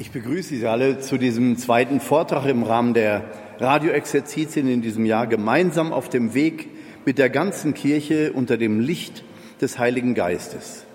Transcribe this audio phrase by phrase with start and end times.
[0.00, 3.22] Ich begrüße Sie alle zu diesem zweiten Vortrag im Rahmen der
[3.58, 6.70] Radioexerzitien in diesem Jahr gemeinsam auf dem Weg
[7.04, 9.24] mit der ganzen Kirche unter dem Licht
[9.60, 10.86] des Heiligen Geistes.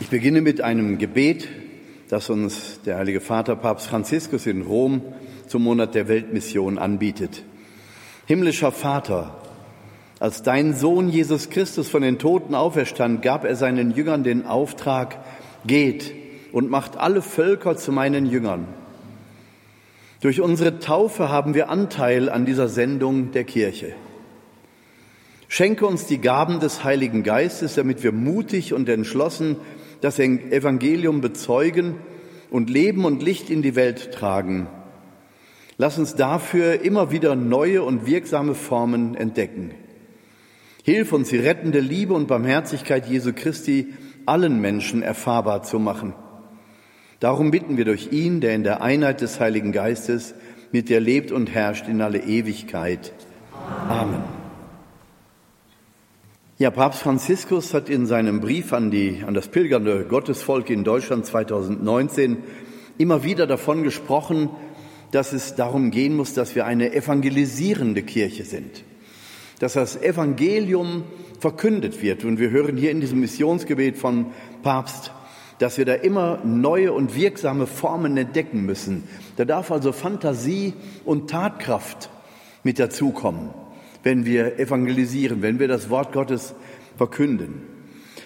[0.00, 1.46] Ich beginne mit einem Gebet,
[2.08, 5.02] das uns der Heilige Vater Papst Franziskus in Rom
[5.48, 7.44] zum Monat der Weltmission anbietet.
[8.24, 9.42] Himmlischer Vater,
[10.20, 15.18] als dein Sohn Jesus Christus von den Toten auferstand, gab er seinen Jüngern den Auftrag,
[15.66, 16.21] geht
[16.52, 18.66] und macht alle Völker zu meinen Jüngern.
[20.20, 23.94] Durch unsere Taufe haben wir Anteil an dieser Sendung der Kirche.
[25.48, 29.56] Schenke uns die Gaben des Heiligen Geistes, damit wir mutig und entschlossen
[30.00, 31.96] das Evangelium bezeugen
[32.50, 34.68] und Leben und Licht in die Welt tragen.
[35.78, 39.72] Lass uns dafür immer wieder neue und wirksame Formen entdecken.
[40.84, 43.92] Hilf uns, die rettende Liebe und Barmherzigkeit Jesu Christi
[44.26, 46.14] allen Menschen erfahrbar zu machen.
[47.22, 50.34] Darum bitten wir durch ihn, der in der Einheit des Heiligen Geistes
[50.72, 53.12] mit dir lebt und herrscht in alle Ewigkeit.
[53.88, 54.24] Amen.
[56.58, 61.24] Ja, Papst Franziskus hat in seinem Brief an, die, an das pilgernde Gottesvolk in Deutschland
[61.24, 62.38] 2019
[62.98, 64.50] immer wieder davon gesprochen,
[65.12, 68.82] dass es darum gehen muss, dass wir eine evangelisierende Kirche sind,
[69.60, 71.04] dass das Evangelium
[71.38, 72.24] verkündet wird.
[72.24, 74.32] Und wir hören hier in diesem Missionsgebet von
[74.64, 75.12] Papst
[75.58, 79.04] dass wir da immer neue und wirksame Formen entdecken müssen.
[79.36, 82.10] Da darf also Fantasie und Tatkraft
[82.62, 83.50] mit dazukommen,
[84.02, 86.54] wenn wir evangelisieren, wenn wir das Wort Gottes
[86.96, 87.62] verkünden.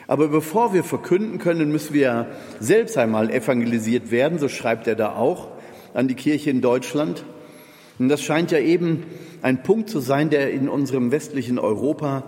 [0.09, 2.29] Aber bevor wir verkünden können, müssen wir
[2.61, 5.49] selbst einmal evangelisiert werden, so schreibt er da auch
[5.95, 7.25] an die Kirche in Deutschland.
[7.99, 9.05] Und das scheint ja eben
[9.43, 12.25] ein Punkt zu sein, der in unserem westlichen Europa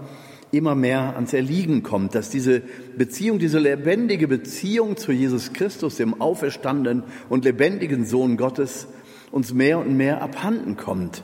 [0.51, 2.63] immer mehr ans Erliegen kommt, dass diese
[2.97, 8.89] Beziehung, diese lebendige Beziehung zu Jesus Christus, dem auferstandenen und lebendigen Sohn Gottes,
[9.31, 11.23] uns mehr und mehr abhanden kommt.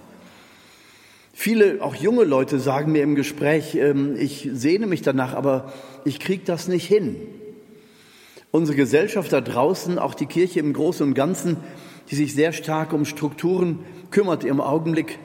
[1.32, 5.72] Viele, auch junge Leute, sagen mir im Gespräch, ähm, ich sehne mich danach, aber
[6.04, 7.16] ich kriege das nicht hin.
[8.52, 11.56] Unsere Gesellschaft da draußen, auch die Kirche im Großen und Ganzen,
[12.10, 13.80] die sich sehr stark um Strukturen
[14.12, 15.18] kümmert im Augenblick,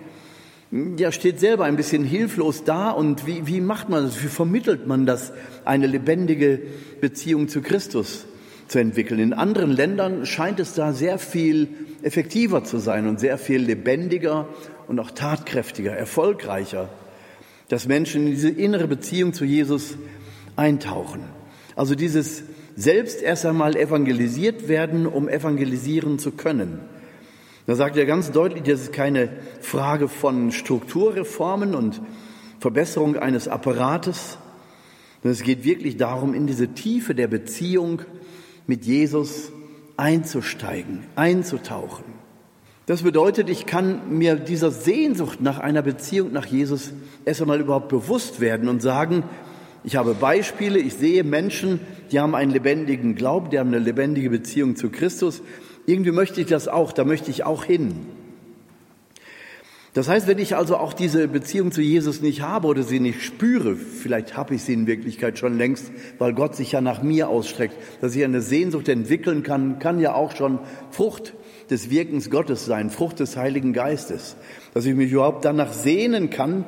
[0.71, 4.85] ja, steht selber ein bisschen hilflos da und wie, wie macht man das, wie vermittelt
[4.85, 5.31] man das,
[5.65, 6.61] eine lebendige
[7.01, 8.25] Beziehung zu Christus
[8.67, 9.19] zu entwickeln.
[9.19, 11.69] In anderen Ländern scheint es da sehr viel
[12.03, 14.47] effektiver zu sein und sehr viel lebendiger
[14.87, 16.89] und auch tatkräftiger, erfolgreicher,
[17.67, 19.97] dass Menschen in diese innere Beziehung zu Jesus
[20.55, 21.21] eintauchen.
[21.75, 22.43] Also dieses
[22.75, 26.79] selbst erst einmal evangelisiert werden, um evangelisieren zu können.
[27.65, 29.29] Da sagt er ganz deutlich, das ist keine
[29.61, 32.01] Frage von Strukturreformen und
[32.59, 34.37] Verbesserung eines Apparates,
[35.21, 38.01] sondern es geht wirklich darum, in diese Tiefe der Beziehung
[38.67, 39.51] mit Jesus
[39.97, 42.05] einzusteigen, einzutauchen.
[42.85, 46.91] Das bedeutet, ich kann mir dieser Sehnsucht nach einer Beziehung nach Jesus
[47.23, 49.23] erst einmal überhaupt bewusst werden und sagen,
[49.83, 51.79] ich habe Beispiele, ich sehe Menschen,
[52.11, 55.41] die haben einen lebendigen Glauben, die haben eine lebendige Beziehung zu Christus
[55.89, 57.95] irgendwie möchte ich das auch, da möchte ich auch hin.
[59.93, 63.23] Das heißt, wenn ich also auch diese Beziehung zu Jesus nicht habe oder sie nicht
[63.23, 67.27] spüre, vielleicht habe ich sie in Wirklichkeit schon längst, weil Gott sich ja nach mir
[67.27, 70.59] ausstreckt, dass ich eine Sehnsucht entwickeln kann, kann ja auch schon
[70.91, 71.33] Frucht
[71.71, 74.35] des Wirkens Gottes sein, Frucht des Heiligen Geistes.
[74.75, 76.65] Dass ich mich überhaupt danach sehnen kann,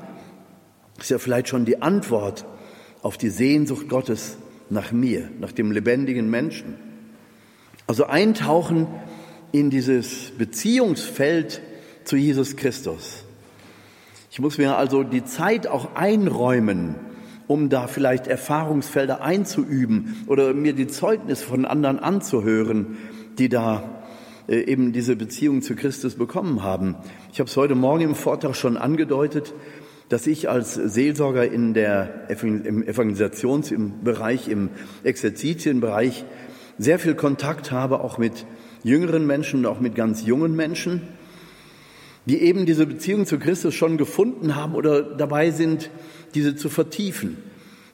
[1.00, 2.46] ist ja vielleicht schon die Antwort
[3.04, 4.38] auf die Sehnsucht Gottes
[4.70, 6.91] nach mir, nach dem lebendigen Menschen.
[7.88, 8.88] Also eintauchen
[9.52, 11.62] in dieses Beziehungsfeld
[12.04, 13.24] zu Jesus Christus.
[14.32, 16.96] Ich muss mir also die Zeit auch einräumen,
[17.48, 22.98] um da vielleicht Erfahrungsfelder einzuüben oder mir die Zeugnisse von anderen anzuhören,
[23.38, 24.02] die da
[24.48, 26.96] äh, eben diese Beziehung zu Christus bekommen haben.
[27.34, 29.54] Ich habe es heute Morgen im Vortrag schon angedeutet,
[30.08, 34.70] dass ich als Seelsorger in der, im Evangelisationsbereich, im
[35.04, 36.26] Exerzitienbereich
[36.78, 38.46] sehr viel Kontakt habe, auch mit
[38.84, 41.02] jüngeren Menschen und auch mit ganz jungen Menschen,
[42.26, 45.90] die eben diese Beziehung zu Christus schon gefunden haben oder dabei sind,
[46.36, 47.38] diese zu vertiefen.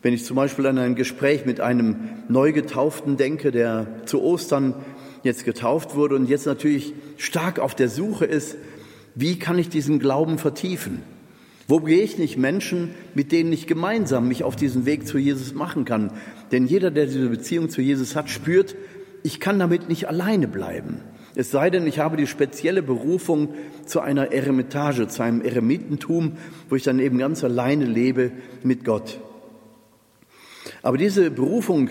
[0.01, 1.97] Wenn ich zum Beispiel an ein Gespräch mit einem
[2.29, 4.75] Neugetauften denke, der zu Ostern
[5.23, 8.57] jetzt getauft wurde und jetzt natürlich stark auf der Suche ist,
[9.15, 11.01] wie kann ich diesen Glauben vertiefen?
[11.67, 15.53] Wo gehe ich nicht Menschen, mit denen ich gemeinsam mich auf diesen Weg zu Jesus
[15.53, 16.11] machen kann?
[16.51, 18.75] Denn jeder, der diese Beziehung zu Jesus hat, spürt,
[19.23, 21.01] ich kann damit nicht alleine bleiben.
[21.35, 23.53] Es sei denn, ich habe die spezielle Berufung
[23.85, 26.33] zu einer Eremitage, zu einem Eremitentum,
[26.69, 28.31] wo ich dann eben ganz alleine lebe
[28.63, 29.19] mit Gott.
[30.81, 31.89] Aber diese Berufung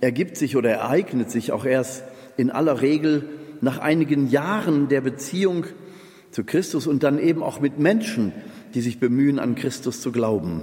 [0.00, 2.04] ergibt sich oder ereignet sich auch erst
[2.36, 3.28] in aller Regel
[3.60, 5.66] nach einigen Jahren der Beziehung
[6.30, 8.32] zu Christus und dann eben auch mit Menschen,
[8.74, 10.62] die sich bemühen, an Christus zu glauben.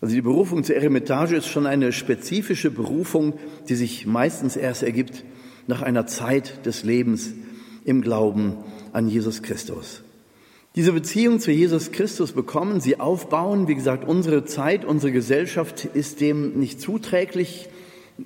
[0.00, 3.34] Also die Berufung zur Eremitage ist schon eine spezifische Berufung,
[3.68, 5.24] die sich meistens erst ergibt
[5.66, 7.32] nach einer Zeit des Lebens
[7.84, 8.56] im Glauben
[8.92, 10.02] an Jesus Christus.
[10.76, 13.68] Diese Beziehung zu Jesus Christus bekommen, sie aufbauen.
[13.68, 17.68] Wie gesagt, unsere Zeit, unsere Gesellschaft ist dem nicht zuträglich,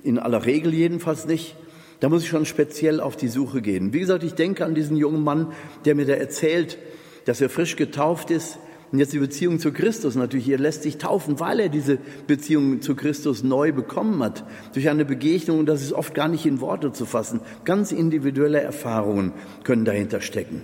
[0.03, 1.55] in aller Regel jedenfalls nicht.
[1.99, 3.93] Da muss ich schon speziell auf die Suche gehen.
[3.93, 5.53] Wie gesagt, ich denke an diesen jungen Mann,
[5.85, 6.77] der mir da erzählt,
[7.25, 8.59] dass er frisch getauft ist,
[8.95, 11.97] und jetzt die Beziehung zu Christus natürlich, er lässt sich taufen, weil er diese
[12.27, 14.45] Beziehung zu Christus neu bekommen hat.
[14.71, 17.41] Durch eine Begegnung, und das ist oft gar nicht in Worte zu fassen.
[17.65, 19.33] Ganz individuelle Erfahrungen
[19.65, 20.61] können dahinter stecken.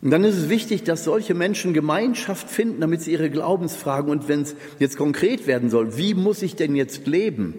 [0.00, 4.28] Und dann ist es wichtig, dass solche Menschen Gemeinschaft finden, damit sie ihre Glaubensfragen und
[4.28, 7.54] wenn es jetzt konkret werden soll, wie muss ich denn jetzt leben?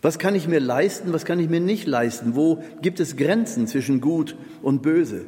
[0.00, 2.34] Was kann ich mir leisten, was kann ich mir nicht leisten?
[2.34, 5.26] Wo gibt es Grenzen zwischen Gut und Böse?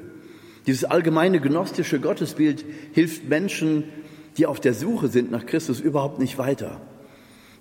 [0.67, 3.85] Dieses allgemeine gnostische Gottesbild hilft Menschen,
[4.37, 6.81] die auf der Suche sind nach Christus, überhaupt nicht weiter.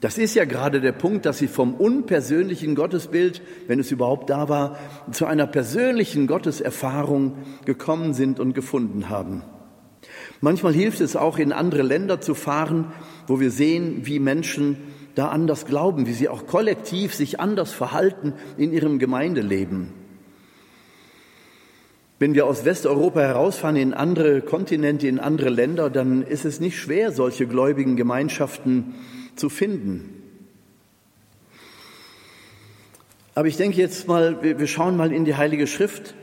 [0.03, 4.49] Das ist ja gerade der Punkt, dass sie vom unpersönlichen Gottesbild, wenn es überhaupt da
[4.49, 4.77] war,
[5.11, 9.43] zu einer persönlichen Gotteserfahrung gekommen sind und gefunden haben.
[10.41, 12.91] Manchmal hilft es auch, in andere Länder zu fahren,
[13.27, 14.77] wo wir sehen, wie Menschen
[15.15, 20.02] da anders glauben, wie sie auch kollektiv sich anders verhalten in ihrem Gemeindeleben.
[22.23, 26.79] Wenn wir aus Westeuropa herausfahren in andere Kontinente, in andere Länder, dann ist es nicht
[26.79, 28.95] schwer, solche gläubigen Gemeinschaften
[29.35, 30.23] zu finden.
[33.35, 36.15] Aber ich denke jetzt mal, wir schauen mal in die Heilige Schrift,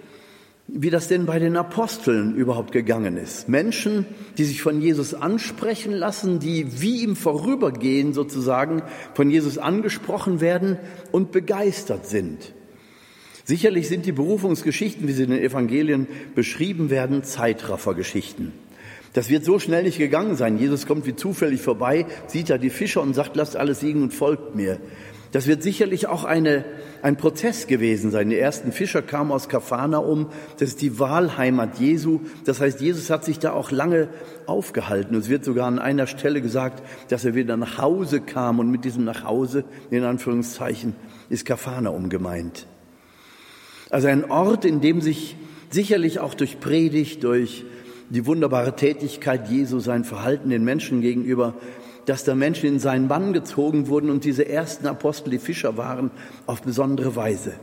[0.68, 3.50] wie das denn bei den Aposteln überhaupt gegangen ist.
[3.50, 4.06] Menschen,
[4.38, 8.80] die sich von Jesus ansprechen lassen, die wie im Vorübergehen sozusagen
[9.12, 10.78] von Jesus angesprochen werden
[11.12, 12.54] und begeistert sind.
[13.44, 18.52] Sicherlich sind die Berufungsgeschichten, wie sie in den Evangelien beschrieben werden, Zeitraffergeschichten.
[19.12, 20.58] Das wird so schnell nicht gegangen sein.
[20.58, 24.14] Jesus kommt wie zufällig vorbei, sieht da die Fischer und sagt, lasst alles liegen und
[24.14, 24.78] folgt mir.
[25.32, 26.64] Das wird sicherlich auch eine,
[27.02, 28.30] ein Prozess gewesen sein.
[28.30, 30.26] Die ersten Fischer kamen aus Kafanaum.
[30.58, 32.20] Das ist die Wahlheimat Jesu.
[32.44, 34.08] Das heißt, Jesus hat sich da auch lange
[34.46, 35.14] aufgehalten.
[35.16, 38.58] Es wird sogar an einer Stelle gesagt, dass er wieder nach Hause kam.
[38.58, 40.96] Und mit diesem nach Hause, in Anführungszeichen,
[41.28, 42.66] ist Kafanaum gemeint.
[43.90, 45.36] Also ein Ort, in dem sich
[45.68, 47.64] sicherlich auch durch Predigt, durch
[48.08, 51.54] die wunderbare Tätigkeit Jesu, sein Verhalten den Menschen gegenüber,
[52.06, 56.10] dass da Menschen in seinen Bann gezogen wurden und diese ersten Apostel, die Fischer waren,
[56.46, 57.54] auf besondere Weise.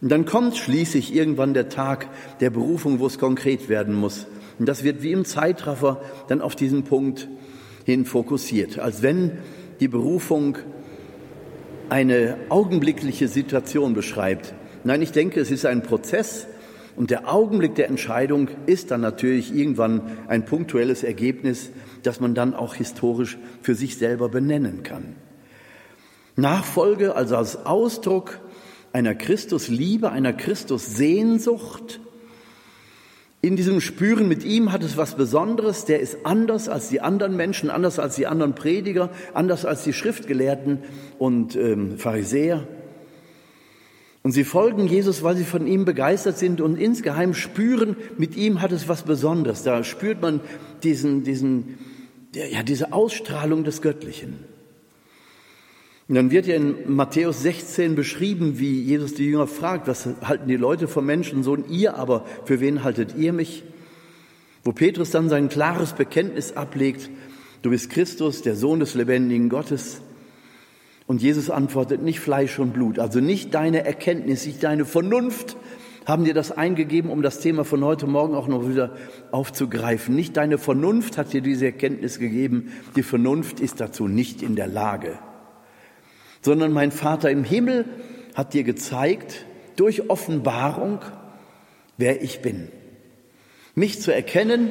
[0.00, 2.08] Und dann kommt schließlich irgendwann der Tag
[2.40, 4.26] der Berufung, wo es konkret werden muss.
[4.58, 7.28] Und das wird wie im Zeitraffer dann auf diesen Punkt
[7.84, 9.38] hin fokussiert, als wenn
[9.80, 10.58] die Berufung
[11.88, 14.54] eine augenblickliche Situation beschreibt,
[14.84, 16.46] Nein, ich denke, es ist ein Prozess
[16.96, 21.70] und der Augenblick der Entscheidung ist dann natürlich irgendwann ein punktuelles Ergebnis,
[22.02, 25.16] das man dann auch historisch für sich selber benennen kann.
[26.36, 28.40] Nachfolge also als Ausdruck
[28.92, 32.00] einer Christusliebe, einer Christussehnsucht.
[33.40, 37.36] In diesem Spüren mit ihm hat es was Besonderes, der ist anders als die anderen
[37.36, 40.78] Menschen, anders als die anderen Prediger, anders als die Schriftgelehrten
[41.18, 42.66] und ähm, Pharisäer.
[44.22, 48.62] Und sie folgen Jesus, weil sie von ihm begeistert sind und insgeheim spüren, mit ihm
[48.62, 49.64] hat es was Besonderes.
[49.64, 50.40] Da spürt man
[50.84, 51.78] diesen, diesen,
[52.34, 54.44] ja, diese Ausstrahlung des Göttlichen.
[56.08, 60.46] Und dann wird ja in Matthäus 16 beschrieben, wie Jesus die Jünger fragt, was halten
[60.46, 61.64] die Leute vom Menschensohn?
[61.68, 63.64] Ihr aber, für wen haltet ihr mich?
[64.62, 67.10] Wo Petrus dann sein klares Bekenntnis ablegt,
[67.62, 70.00] du bist Christus, der Sohn des lebendigen Gottes.
[71.06, 75.56] Und Jesus antwortet, nicht Fleisch und Blut, also nicht deine Erkenntnis, nicht deine Vernunft
[76.06, 78.96] haben dir das eingegeben, um das Thema von heute Morgen auch noch wieder
[79.30, 80.14] aufzugreifen.
[80.14, 84.66] Nicht deine Vernunft hat dir diese Erkenntnis gegeben, die Vernunft ist dazu nicht in der
[84.66, 85.18] Lage,
[86.40, 87.84] sondern mein Vater im Himmel
[88.34, 91.00] hat dir gezeigt, durch Offenbarung,
[91.96, 92.68] wer ich bin.
[93.74, 94.70] Mich zu erkennen,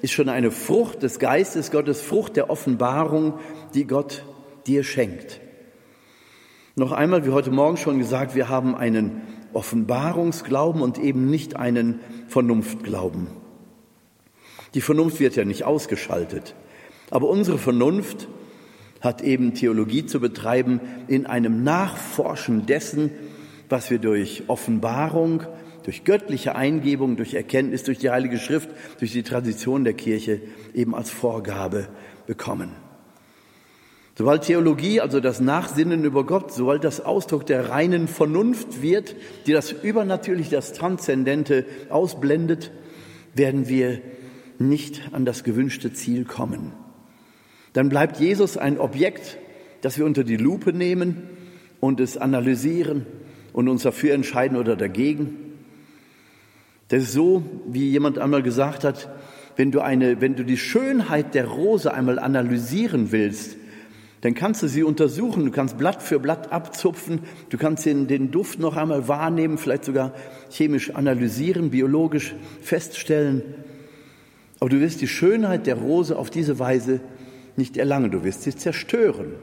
[0.00, 3.34] ist schon eine Frucht des Geistes Gottes, Frucht der Offenbarung,
[3.74, 4.24] die Gott
[4.66, 5.40] dir schenkt.
[6.78, 11.98] Noch einmal, wie heute Morgen schon gesagt, wir haben einen Offenbarungsglauben und eben nicht einen
[12.28, 13.26] Vernunftglauben.
[14.74, 16.54] Die Vernunft wird ja nicht ausgeschaltet,
[17.10, 18.28] aber unsere Vernunft
[19.00, 23.10] hat eben Theologie zu betreiben in einem Nachforschen dessen,
[23.68, 25.42] was wir durch Offenbarung,
[25.82, 28.70] durch göttliche Eingebung, durch Erkenntnis, durch die Heilige Schrift,
[29.00, 30.42] durch die Tradition der Kirche
[30.74, 31.88] eben als Vorgabe
[32.28, 32.70] bekommen.
[34.18, 39.14] Sobald Theologie, also das Nachsinnen über Gott, sobald das Ausdruck der reinen Vernunft wird,
[39.46, 42.72] die das Übernatürliche, das Transzendente ausblendet,
[43.36, 44.00] werden wir
[44.58, 46.72] nicht an das gewünschte Ziel kommen.
[47.74, 49.38] Dann bleibt Jesus ein Objekt,
[49.82, 51.22] das wir unter die Lupe nehmen
[51.78, 53.06] und es analysieren
[53.52, 55.36] und uns dafür entscheiden oder dagegen.
[56.88, 59.10] Das ist so, wie jemand einmal gesagt hat,
[59.54, 63.57] wenn du, eine, wenn du die Schönheit der Rose einmal analysieren willst,
[64.20, 67.20] dann kannst du sie untersuchen, du kannst Blatt für Blatt abzupfen,
[67.50, 70.12] du kannst den, den Duft noch einmal wahrnehmen, vielleicht sogar
[70.50, 73.42] chemisch analysieren, biologisch feststellen.
[74.60, 77.00] Aber du wirst die Schönheit der Rose auf diese Weise
[77.56, 79.34] nicht erlangen, du wirst sie zerstören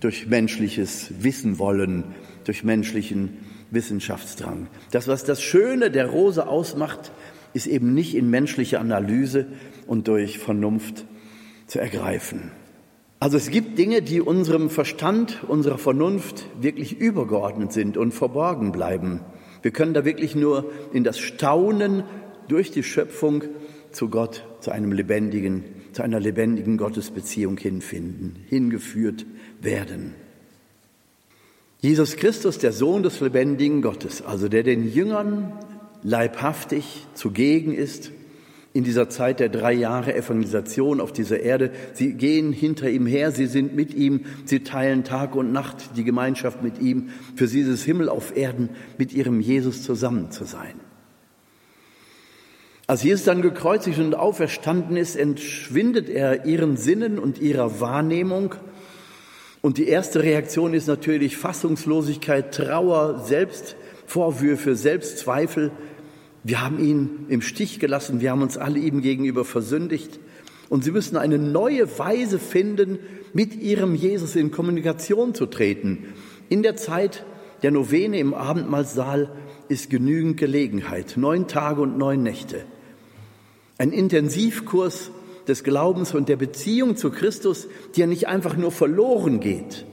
[0.00, 2.04] durch menschliches Wissen wollen,
[2.44, 3.38] durch menschlichen
[3.70, 4.68] Wissenschaftsdrang.
[4.92, 7.10] Das, was das Schöne der Rose ausmacht,
[7.52, 9.46] ist eben nicht in menschlicher Analyse
[9.86, 11.04] und durch Vernunft
[11.66, 12.52] zu ergreifen.
[13.20, 19.20] Also es gibt Dinge, die unserem Verstand, unserer Vernunft wirklich übergeordnet sind und verborgen bleiben.
[19.62, 22.04] Wir können da wirklich nur in das Staunen
[22.46, 23.42] durch die Schöpfung
[23.90, 29.26] zu Gott, zu einem lebendigen, zu einer lebendigen Gottesbeziehung hinfinden, hingeführt
[29.60, 30.14] werden.
[31.80, 35.52] Jesus Christus, der Sohn des lebendigen Gottes, also der den Jüngern
[36.02, 38.12] leibhaftig zugegen ist,
[38.72, 41.70] in dieser Zeit der drei Jahre Evangelisation auf dieser Erde.
[41.94, 46.04] Sie gehen hinter ihm her, sie sind mit ihm, sie teilen Tag und Nacht die
[46.04, 47.08] Gemeinschaft mit ihm.
[47.34, 50.74] Für sie ist es Himmel auf Erden, mit ihrem Jesus zusammen zu sein.
[52.86, 58.54] Als Jesus dann gekreuzigt und auferstanden ist, entschwindet er ihren Sinnen und ihrer Wahrnehmung.
[59.60, 65.70] Und die erste Reaktion ist natürlich Fassungslosigkeit, Trauer, Selbstvorwürfe, Selbstzweifel.
[66.48, 70.18] Wir haben ihn im Stich gelassen, wir haben uns alle ihm gegenüber versündigt.
[70.70, 72.98] Und sie müssen eine neue Weise finden,
[73.34, 76.06] mit ihrem Jesus in Kommunikation zu treten.
[76.48, 77.26] In der Zeit
[77.62, 79.30] der Novene im Abendmahlsaal
[79.68, 81.18] ist genügend Gelegenheit.
[81.18, 82.64] Neun Tage und neun Nächte.
[83.76, 85.10] Ein Intensivkurs
[85.48, 89.84] des Glaubens und der Beziehung zu Christus, die ja nicht einfach nur verloren geht.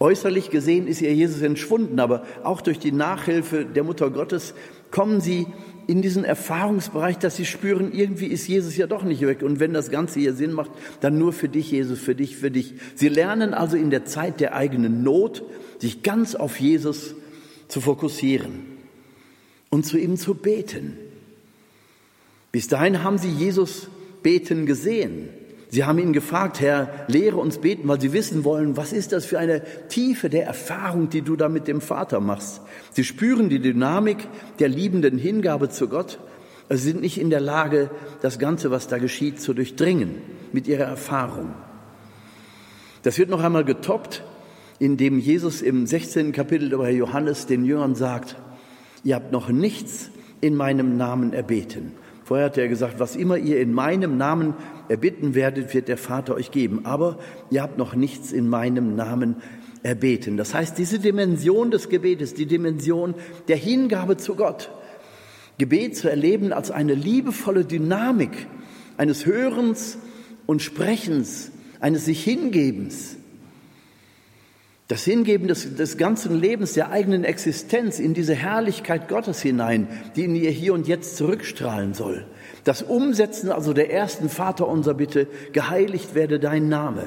[0.00, 4.54] Äußerlich gesehen ist ihr Jesus entschwunden, aber auch durch die Nachhilfe der Mutter Gottes
[4.92, 5.48] kommen sie
[5.88, 9.42] in diesen Erfahrungsbereich, dass sie spüren, irgendwie ist Jesus ja doch nicht weg.
[9.42, 10.70] Und wenn das Ganze hier Sinn macht,
[11.00, 12.74] dann nur für dich, Jesus, für dich, für dich.
[12.94, 15.42] Sie lernen also in der Zeit der eigenen Not,
[15.78, 17.16] sich ganz auf Jesus
[17.66, 18.60] zu fokussieren
[19.70, 20.96] und zu ihm zu beten.
[22.52, 23.88] Bis dahin haben sie Jesus
[24.22, 25.30] beten gesehen.
[25.72, 29.24] Sie haben ihn gefragt, Herr, lehre uns beten, weil sie wissen wollen, was ist das
[29.24, 32.60] für eine Tiefe der Erfahrung, die du da mit dem Vater machst.
[32.90, 34.18] Sie spüren die Dynamik
[34.58, 36.18] der liebenden Hingabe zu Gott.
[36.68, 37.88] Sie sind nicht in der Lage,
[38.20, 40.16] das Ganze, was da geschieht, zu durchdringen
[40.52, 41.54] mit ihrer Erfahrung.
[43.02, 44.24] Das wird noch einmal getoppt,
[44.78, 46.32] indem Jesus im 16.
[46.32, 48.36] Kapitel über Johannes den Jüngern sagt,
[49.04, 50.10] ihr habt noch nichts
[50.42, 51.92] in meinem Namen erbeten.
[52.32, 54.54] Vorher hat er gesagt, was immer ihr in meinem Namen
[54.88, 56.86] erbitten werdet, wird der Vater euch geben.
[56.86, 57.18] Aber
[57.50, 59.36] ihr habt noch nichts in meinem Namen
[59.82, 60.38] erbeten.
[60.38, 63.14] Das heißt, diese Dimension des Gebetes, die Dimension
[63.48, 64.70] der Hingabe zu Gott,
[65.58, 68.46] Gebet zu erleben als eine liebevolle Dynamik
[68.96, 69.98] eines Hörens
[70.46, 73.18] und Sprechens, eines sich Hingebens,
[74.92, 80.24] das Hingeben des, des ganzen Lebens, der eigenen Existenz in diese Herrlichkeit Gottes hinein, die
[80.24, 82.26] in ihr hier und jetzt zurückstrahlen soll.
[82.64, 87.04] Das Umsetzen also der ersten Vater unser Bitte, geheiligt werde dein Name.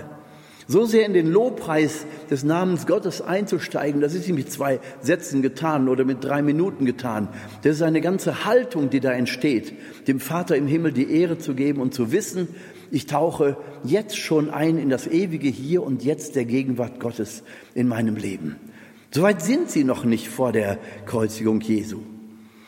[0.68, 5.44] So sehr in den Lobpreis des Namens Gottes einzusteigen, das ist nicht mit zwei Sätzen
[5.44, 7.28] getan oder mit drei Minuten getan.
[7.62, 9.74] Das ist eine ganze Haltung, die da entsteht,
[10.08, 12.48] dem Vater im Himmel die Ehre zu geben und zu wissen,
[12.92, 17.88] ich tauche jetzt schon ein in das ewige Hier und Jetzt der Gegenwart Gottes in
[17.88, 18.56] meinem Leben.
[19.12, 22.00] Soweit sind sie noch nicht vor der Kreuzigung Jesu.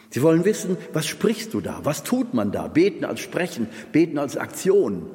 [0.10, 1.82] Sie wollen wissen, was sprichst du da?
[1.84, 2.68] Was tut man da?
[2.68, 5.08] Beten als Sprechen, beten als Aktion.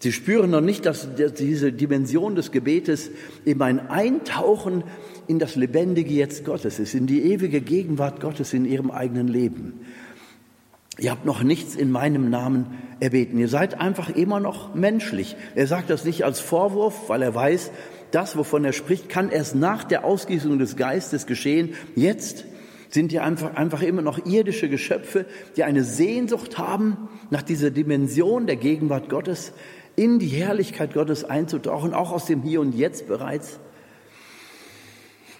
[0.00, 3.10] Sie spüren noch nicht, dass diese Dimension des Gebetes
[3.46, 4.84] eben ein Eintauchen
[5.26, 9.80] in das lebendige Jetzt Gottes ist, in die ewige Gegenwart Gottes in ihrem eigenen Leben.
[10.98, 13.38] Ihr habt noch nichts in meinem Namen erbeten.
[13.38, 15.36] Ihr seid einfach immer noch menschlich.
[15.54, 17.72] Er sagt das nicht als Vorwurf, weil er weiß,
[18.12, 21.74] das, wovon er spricht, kann erst nach der Ausgießung des Geistes geschehen.
[21.96, 22.44] Jetzt
[22.90, 28.46] sind ihr einfach, einfach immer noch irdische Geschöpfe, die eine Sehnsucht haben, nach dieser Dimension
[28.46, 29.52] der Gegenwart Gottes,
[29.96, 33.58] in die Herrlichkeit Gottes einzutauchen, auch aus dem Hier und Jetzt bereits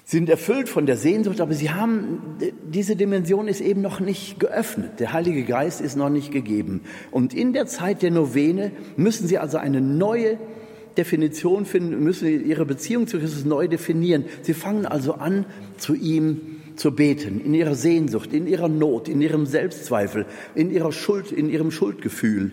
[0.04, 2.36] sind erfüllt von der Sehnsucht, aber sie haben,
[2.70, 5.00] diese Dimension ist eben noch nicht geöffnet.
[5.00, 6.82] Der Heilige Geist ist noch nicht gegeben.
[7.10, 10.38] Und in der Zeit der Novene müssen sie also eine neue
[10.98, 14.26] Definition finden, müssen ihre Beziehung zu Christus neu definieren.
[14.42, 15.46] Sie fangen also an,
[15.78, 16.40] zu ihm
[16.76, 21.48] zu beten, in ihrer Sehnsucht, in ihrer Not, in ihrem Selbstzweifel, in ihrer Schuld, in
[21.48, 22.52] ihrem Schuldgefühl.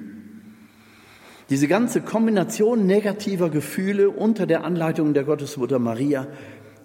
[1.50, 6.28] Diese ganze Kombination negativer Gefühle unter der Anleitung der Gottesmutter Maria,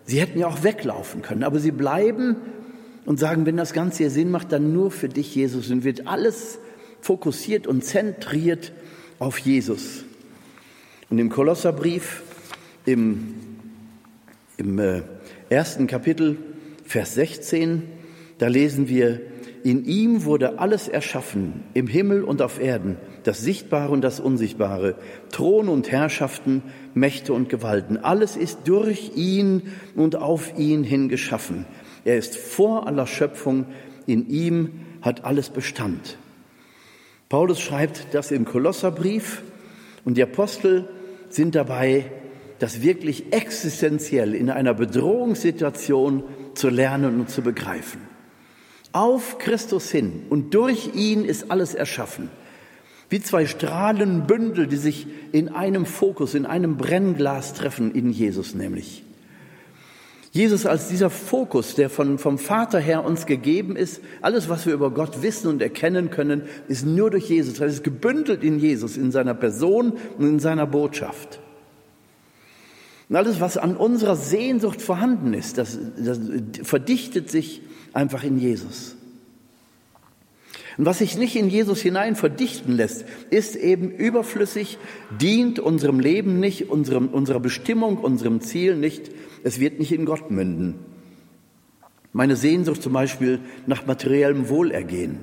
[0.07, 2.37] sie hätten ja auch weglaufen können, aber sie bleiben
[3.05, 6.07] und sagen, wenn das Ganze hier Sinn macht, dann nur für dich, Jesus, und wird
[6.07, 6.59] alles
[7.01, 8.73] fokussiert und zentriert
[9.19, 10.05] auf Jesus.
[11.09, 12.23] Und im Kolosserbrief,
[12.85, 13.35] im,
[14.57, 15.03] im äh,
[15.51, 16.39] ersten Kapitel,
[16.85, 17.83] Vers 16,
[18.39, 19.21] da lesen wir,
[19.63, 22.97] in ihm wurde alles erschaffen, im Himmel und auf Erden,
[23.27, 24.95] das Sichtbare und das Unsichtbare,
[25.33, 26.63] Thron und Herrschaften,
[26.95, 27.97] Mächte und Gewalten.
[27.97, 31.67] Alles ist durch ihn und auf ihn hin geschaffen.
[32.05, 33.67] Er ist vor aller Schöpfung,
[34.07, 36.19] in ihm hat alles Bestand.
[37.29, 39.43] Paulus schreibt das im Kolosserbrief
[40.05, 40.89] und die Apostel
[41.29, 42.11] sind dabei,
[42.61, 46.23] das wirklich existenziell in einer Bedrohungssituation
[46.55, 48.01] zu lernen und zu begreifen.
[48.93, 52.31] Auf Christus hin und durch ihn ist alles erschaffen.
[53.09, 59.05] Wie zwei Strahlenbündel, die sich in einem Fokus, in einem Brennglas treffen, in Jesus nämlich.
[60.33, 64.75] Jesus als dieser Fokus, der von, vom Vater her uns gegeben ist, alles, was wir
[64.75, 67.55] über Gott wissen und erkennen können, ist nur durch Jesus.
[67.55, 71.41] Das ist gebündelt in Jesus, in seiner Person und in seiner Botschaft.
[73.09, 76.21] Und alles, was an unserer Sehnsucht vorhanden ist, das, das
[76.63, 78.96] verdichtet sich einfach in Jesus.
[80.77, 84.79] Und was sich nicht in Jesus hinein verdichten lässt, ist eben überflüssig,
[85.21, 89.11] dient unserem Leben nicht, unserem, unserer Bestimmung, unserem Ziel nicht
[89.47, 90.75] es wird nicht in Gott münden.
[92.13, 95.19] Meine Sehnsucht zum Beispiel nach materiellem Wohlergehen.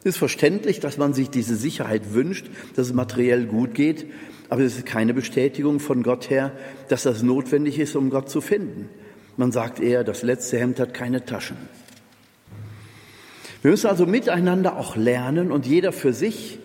[0.00, 4.04] Es ist verständlich, dass man sich diese Sicherheit wünscht, dass es materiell gut geht,
[4.50, 6.52] aber es ist keine Bestätigung von Gott her,
[6.88, 8.90] dass das notwendig ist, um Gott zu finden.
[9.38, 11.56] Man sagt eher, das letzte Hemd hat keine Taschen.
[13.62, 16.58] Wir müssen also miteinander auch lernen und jeder für sich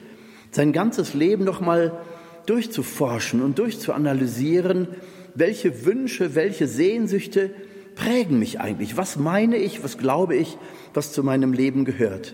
[0.49, 1.99] sein ganzes Leben noch mal
[2.47, 4.87] durchzuforschen und durchzuanalysieren,
[5.35, 7.51] welche Wünsche, welche Sehnsüchte
[7.95, 8.97] prägen mich eigentlich?
[8.97, 10.57] Was meine ich, was glaube ich,
[10.95, 12.33] was zu meinem Leben gehört?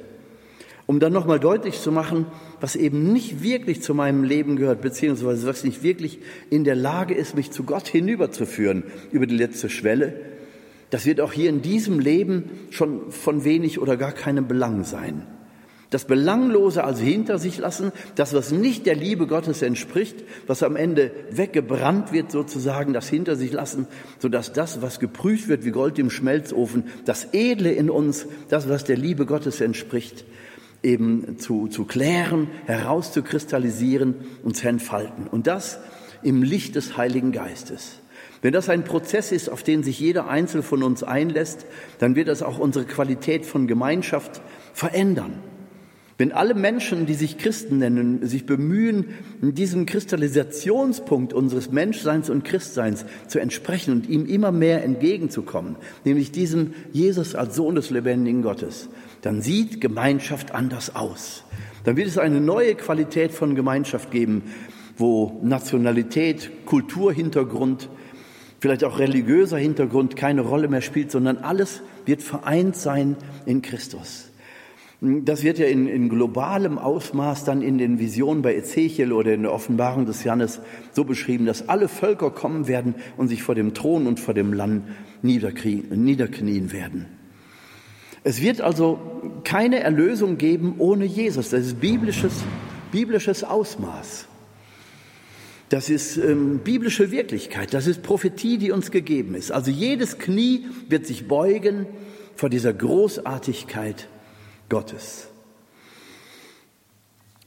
[0.85, 2.25] Um dann nochmal deutlich zu machen,
[2.61, 7.13] was eben nicht wirklich zu meinem Leben gehört, beziehungsweise was nicht wirklich in der Lage
[7.13, 10.13] ist, mich zu Gott hinüberzuführen über die letzte Schwelle,
[10.93, 15.25] das wird auch hier in diesem Leben schon von wenig oder gar keinem Belang sein.
[15.89, 20.75] Das Belanglose also hinter sich lassen, das, was nicht der Liebe Gottes entspricht, was am
[20.75, 23.87] Ende weggebrannt wird sozusagen, das hinter sich lassen,
[24.19, 28.83] sodass das, was geprüft wird wie Gold im Schmelzofen, das Edle in uns, das, was
[28.83, 30.25] der Liebe Gottes entspricht,
[30.83, 35.25] eben zu, zu klären, herauszukristallisieren und zu entfalten.
[35.25, 35.79] Und das
[36.21, 38.02] im Licht des Heiligen Geistes.
[38.43, 41.65] Wenn das ein Prozess ist, auf den sich jeder Einzelne von uns einlässt,
[41.99, 44.41] dann wird das auch unsere Qualität von Gemeinschaft
[44.73, 45.39] verändern.
[46.17, 53.05] Wenn alle Menschen, die sich Christen nennen, sich bemühen, diesem Kristallisationspunkt unseres Menschseins und Christseins
[53.27, 58.89] zu entsprechen und ihm immer mehr entgegenzukommen, nämlich diesem Jesus als Sohn des lebendigen Gottes,
[59.21, 61.45] dann sieht Gemeinschaft anders aus.
[61.85, 64.43] Dann wird es eine neue Qualität von Gemeinschaft geben,
[64.97, 67.89] wo Nationalität, Kulturhintergrund,
[68.63, 74.31] vielleicht auch religiöser Hintergrund keine Rolle mehr spielt, sondern alles wird vereint sein in Christus.
[75.01, 79.41] Das wird ja in, in, globalem Ausmaß dann in den Visionen bei Ezechiel oder in
[79.41, 80.61] der Offenbarung des Johannes
[80.93, 84.53] so beschrieben, dass alle Völker kommen werden und sich vor dem Thron und vor dem
[84.53, 84.83] Land
[85.21, 87.07] niederknien werden.
[88.23, 88.97] Es wird also
[89.43, 91.49] keine Erlösung geben ohne Jesus.
[91.49, 92.45] Das ist biblisches,
[92.93, 94.29] biblisches Ausmaß.
[95.73, 97.73] Das ist ähm, biblische Wirklichkeit.
[97.73, 99.51] Das ist Prophetie, die uns gegeben ist.
[99.51, 101.87] Also jedes Knie wird sich beugen
[102.35, 104.07] vor dieser Großartigkeit
[104.69, 105.29] Gottes.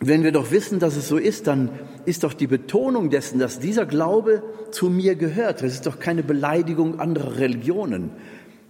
[0.00, 1.70] Wenn wir doch wissen, dass es so ist, dann
[2.04, 5.62] ist doch die Betonung dessen, dass dieser Glaube zu mir gehört.
[5.62, 8.10] Das ist doch keine Beleidigung anderer Religionen.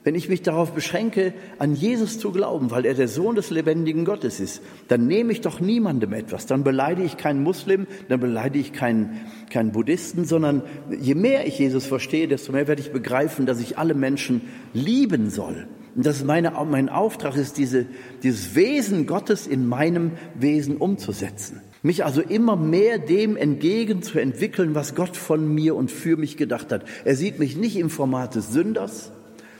[0.06, 4.04] Wenn ich mich darauf beschränke, an Jesus zu glauben, weil er der Sohn des lebendigen
[4.04, 6.46] Gottes ist, dann nehme ich doch niemandem etwas.
[6.46, 9.18] Dann beleidige ich keinen Muslim, dann beleidige ich keinen,
[9.50, 10.62] keinen Buddhisten, sondern
[10.96, 14.42] je mehr ich Jesus verstehe, desto mehr werde ich begreifen, dass ich alle Menschen
[14.72, 15.66] lieben soll
[15.96, 17.86] und dass meine, mein Auftrag ist, diese,
[18.22, 21.62] dieses Wesen Gottes in meinem Wesen umzusetzen.
[21.82, 26.84] Mich also immer mehr dem entgegenzuentwickeln, was Gott von mir und für mich gedacht hat.
[27.04, 29.10] Er sieht mich nicht im Format des Sünders,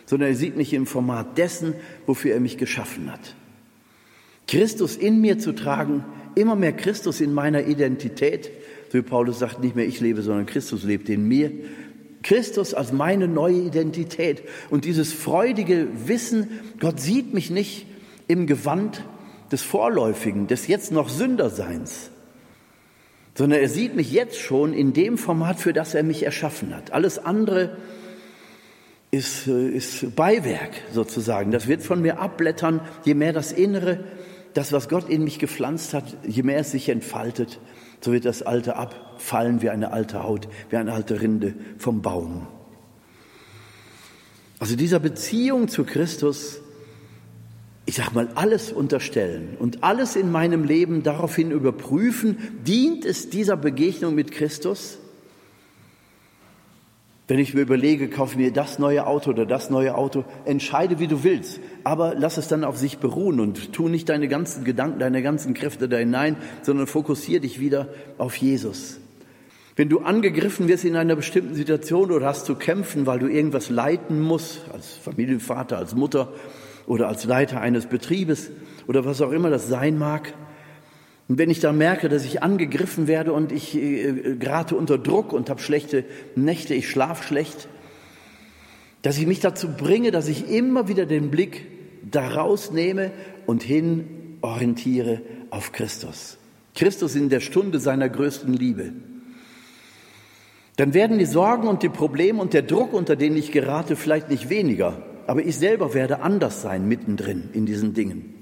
[0.07, 1.75] sondern er sieht mich im Format dessen,
[2.07, 3.35] wofür er mich geschaffen hat.
[4.47, 8.51] Christus in mir zu tragen, immer mehr Christus in meiner Identität,
[8.89, 11.51] So wie Paulus sagt, nicht mehr ich lebe, sondern Christus lebt in mir.
[12.23, 14.43] Christus als meine neue Identität.
[14.71, 17.87] Und dieses freudige Wissen, Gott sieht mich nicht
[18.29, 19.05] im Gewand
[19.53, 22.11] des Vorläufigen, des jetzt noch Sünderseins,
[23.35, 26.93] sondern er sieht mich jetzt schon in dem Format, für das er mich erschaffen hat.
[26.93, 27.77] Alles andere
[29.17, 31.51] ist, äh, ist Beiwerk sozusagen.
[31.51, 34.05] Das wird von mir abblättern, je mehr das Innere,
[34.55, 37.61] das, was Gott in mich gepflanzt hat, je mehr es sich entfaltet,
[38.01, 42.47] so wird das Alte abfallen wie eine alte Haut, wie eine alte Rinde vom Baum.
[44.59, 46.61] Also dieser Beziehung zu Christus
[47.89, 53.57] ich sag mal, alles unterstellen und alles in meinem Leben daraufhin überprüfen, dient es dieser
[53.57, 54.99] Begegnung mit Christus?
[57.29, 61.09] Wenn ich mir überlege, kaufe mir das neue Auto oder das neue Auto, entscheide, wie
[61.09, 65.01] du willst, aber lass es dann auf sich beruhen und tu nicht deine ganzen Gedanken,
[65.01, 69.01] deine ganzen Kräfte da hinein, sondern fokussiere dich wieder auf Jesus.
[69.75, 73.71] Wenn du angegriffen wirst in einer bestimmten Situation oder hast zu kämpfen, weil du irgendwas
[73.71, 76.33] leiten musst, als Familienvater, als Mutter,
[76.87, 78.51] oder als Leiter eines Betriebes
[78.87, 80.33] oder was auch immer das sein mag.
[81.29, 85.33] Und wenn ich dann merke, dass ich angegriffen werde und ich äh, gerate unter Druck
[85.33, 86.05] und habe schlechte
[86.37, 87.69] Nächte, ich schlaf schlecht,
[89.03, 91.67] dass ich mich dazu bringe, dass ich immer wieder den Blick
[92.11, 93.11] daraus nehme
[93.47, 96.39] und hin orientiere auf Christus.
[96.75, 98.93] Christus in der Stunde seiner größten Liebe.
[100.77, 104.29] Dann werden die Sorgen und die Probleme und der Druck, unter denen ich gerate, vielleicht
[104.29, 108.36] nicht weniger, aber ich selber werde anders sein mittendrin in diesen Dingen.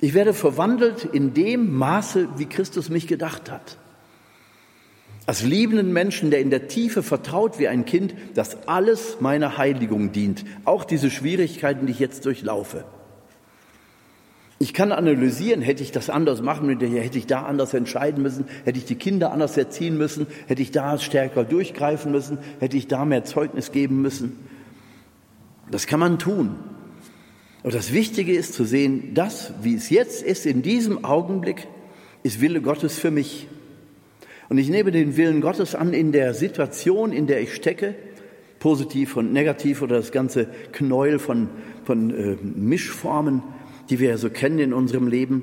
[0.00, 3.76] Ich werde verwandelt in dem Maße, wie Christus mich gedacht hat.
[5.26, 10.12] Als liebenden Menschen, der in der Tiefe vertraut wie ein Kind, dass alles meiner Heiligung
[10.12, 12.84] dient, auch diese Schwierigkeiten, die ich jetzt durchlaufe.
[14.58, 18.44] Ich kann analysieren, hätte ich das anders machen müssen, hätte ich da anders entscheiden müssen,
[18.64, 22.88] hätte ich die Kinder anders erziehen müssen, hätte ich da stärker durchgreifen müssen, hätte ich
[22.88, 24.38] da mehr Zeugnis geben müssen.
[25.70, 26.56] Das kann man tun.
[27.62, 31.66] Aber das Wichtige ist zu sehen, das, wie es jetzt ist, in diesem Augenblick,
[32.22, 33.48] ist Wille Gottes für mich.
[34.48, 37.94] Und ich nehme den Willen Gottes an in der Situation, in der ich stecke,
[38.58, 41.48] positiv und negativ oder das ganze Knäuel von,
[41.84, 43.42] von äh, Mischformen,
[43.88, 45.42] die wir ja so kennen in unserem Leben,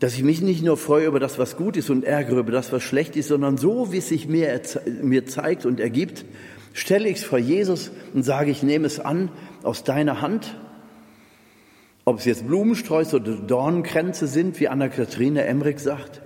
[0.00, 2.72] dass ich mich nicht nur freue über das, was gut ist und ärgere über das,
[2.72, 4.60] was schlecht ist, sondern so, wie es sich mir,
[5.02, 6.24] mir zeigt und ergibt,
[6.72, 9.30] stelle ich es vor Jesus und sage, ich nehme es an
[9.62, 10.56] aus deiner Hand.
[12.04, 16.20] Ob es jetzt Blumensträuße oder Dornenkränze sind, wie Anna-Katharina Emmerich sagt.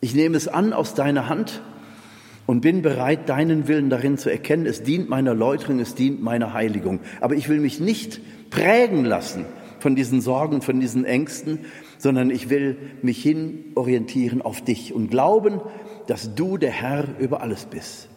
[0.00, 1.60] Ich nehme es an aus deiner Hand
[2.46, 4.64] und bin bereit, deinen Willen darin zu erkennen.
[4.64, 7.00] Es dient meiner Läuterung, es dient meiner Heiligung.
[7.20, 8.20] Aber ich will mich nicht
[8.50, 9.44] prägen lassen
[9.80, 11.60] von diesen Sorgen, von diesen Ängsten,
[11.98, 15.60] sondern ich will mich hin orientieren auf dich und glauben,
[16.06, 18.08] dass du der Herr über alles bist.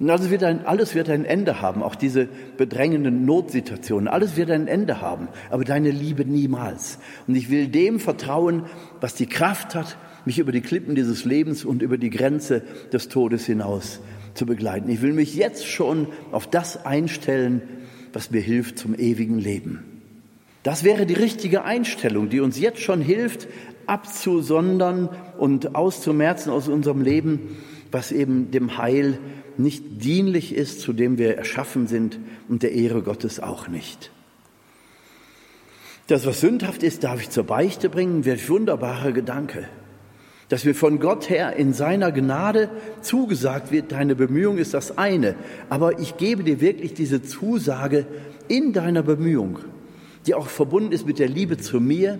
[0.00, 4.50] Und alles wird, ein, alles wird ein Ende haben, auch diese bedrängenden Notsituationen, alles wird
[4.50, 7.00] ein Ende haben, aber deine Liebe niemals.
[7.26, 8.66] Und ich will dem vertrauen,
[9.00, 13.08] was die Kraft hat, mich über die Klippen dieses Lebens und über die Grenze des
[13.08, 14.00] Todes hinaus
[14.34, 14.88] zu begleiten.
[14.88, 17.62] Ich will mich jetzt schon auf das einstellen,
[18.12, 19.82] was mir hilft zum ewigen Leben.
[20.62, 23.48] Das wäre die richtige Einstellung, die uns jetzt schon hilft,
[23.86, 25.08] abzusondern
[25.38, 27.56] und auszumerzen aus unserem Leben,
[27.90, 29.18] was eben dem Heil
[29.58, 32.18] nicht dienlich ist, zu dem wir erschaffen sind
[32.48, 34.10] und der Ehre Gottes auch nicht.
[36.06, 39.68] Das, was sündhaft ist, darf ich zur Beichte bringen, wird wunderbarer Gedanke.
[40.48, 42.70] Dass mir von Gott her in seiner Gnade
[43.02, 45.34] zugesagt wird, deine Bemühung ist das eine,
[45.68, 48.06] aber ich gebe dir wirklich diese Zusage
[48.48, 49.58] in deiner Bemühung,
[50.26, 52.18] die auch verbunden ist mit der Liebe zu mir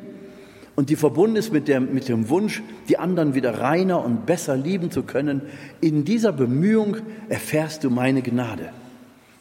[0.79, 4.57] und die verbunden ist mit, der, mit dem Wunsch, die anderen wieder reiner und besser
[4.57, 5.43] lieben zu können,
[5.81, 8.71] in dieser Bemühung erfährst du meine Gnade.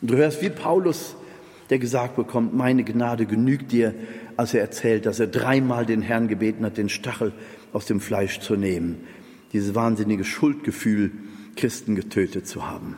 [0.02, 1.16] Und du hörst wie Paulus,
[1.70, 3.94] der gesagt bekommt, meine Gnade genügt dir,
[4.36, 7.34] als er erzählt, dass er dreimal den Herrn gebeten hat, den Stachel
[7.72, 9.04] aus dem Fleisch zu nehmen.
[9.54, 11.12] Dieses wahnsinnige Schuldgefühl,
[11.56, 12.96] Christen getötet zu haben.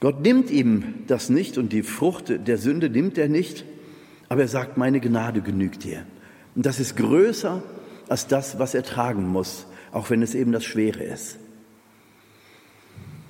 [0.00, 3.64] Gott nimmt ihm das nicht und die Frucht der Sünde nimmt er nicht,
[4.28, 6.04] aber er sagt, meine Gnade genügt dir.
[6.60, 7.62] Und das ist größer
[8.10, 11.38] als das, was er tragen muss, auch wenn es eben das Schwere ist.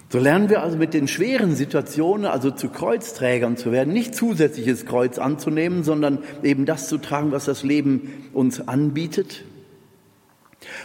[0.08, 4.84] So lernen wir also mit den schweren Situationen, also zu Kreuzträgern zu werden, nicht zusätzliches
[4.84, 9.44] Kreuz anzunehmen, sondern eben das zu tragen, was das Leben uns anbietet.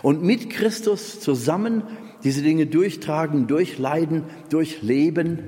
[0.03, 1.81] Und mit Christus zusammen
[2.23, 5.39] diese Dinge durchtragen, durchleiden, durchleben.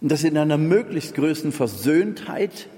[0.00, 2.70] Und das in einer möglichst größten Versöhntheit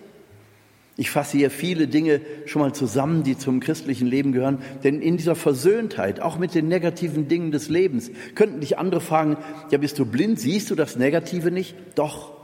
[1.00, 4.58] Ich fasse hier viele Dinge schon mal zusammen, die zum christlichen Leben gehören.
[4.84, 9.38] Denn in dieser Versöhntheit, auch mit den negativen Dingen des Lebens, könnten dich andere fragen,
[9.70, 10.38] ja, bist du blind?
[10.38, 11.74] Siehst du das Negative nicht?
[11.94, 12.34] Doch,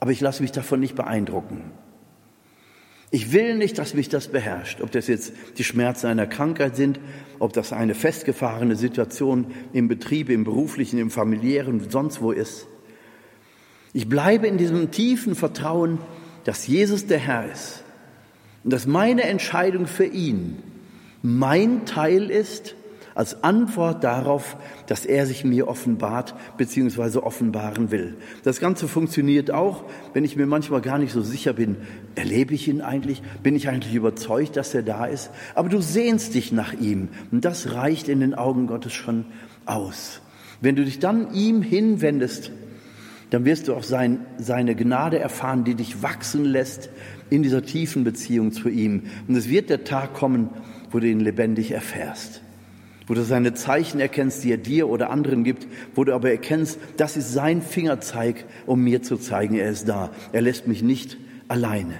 [0.00, 1.72] aber ich lasse mich davon nicht beeindrucken.
[3.10, 6.98] Ich will nicht, dass mich das beherrscht, ob das jetzt die Schmerzen einer Krankheit sind,
[7.38, 12.66] ob das eine festgefahrene Situation im Betrieb, im beruflichen, im familiären, sonst wo ist.
[13.92, 15.98] Ich bleibe in diesem tiefen Vertrauen,
[16.44, 17.82] dass Jesus der Herr ist
[18.66, 20.56] und dass meine Entscheidung für ihn
[21.22, 22.74] mein Teil ist
[23.14, 24.56] als Antwort darauf,
[24.88, 27.18] dass er sich mir offenbart bzw.
[27.18, 28.16] offenbaren will.
[28.42, 31.76] Das Ganze funktioniert auch, wenn ich mir manchmal gar nicht so sicher bin,
[32.16, 33.22] erlebe ich ihn eigentlich?
[33.40, 35.30] Bin ich eigentlich überzeugt, dass er da ist?
[35.54, 39.26] Aber du sehnst dich nach ihm und das reicht in den Augen Gottes schon
[39.64, 40.20] aus.
[40.60, 42.50] Wenn du dich dann ihm hinwendest,
[43.30, 46.90] dann wirst du auch sein, seine Gnade erfahren, die dich wachsen lässt
[47.30, 49.02] in dieser tiefen Beziehung zu ihm.
[49.28, 50.50] Und es wird der Tag kommen,
[50.90, 52.42] wo du ihn lebendig erfährst.
[53.06, 56.78] Wo du seine Zeichen erkennst, die er dir oder anderen gibt, wo du aber erkennst,
[56.96, 60.10] das ist sein Fingerzeig, um mir zu zeigen, er ist da.
[60.32, 61.16] Er lässt mich nicht
[61.48, 61.94] alleine.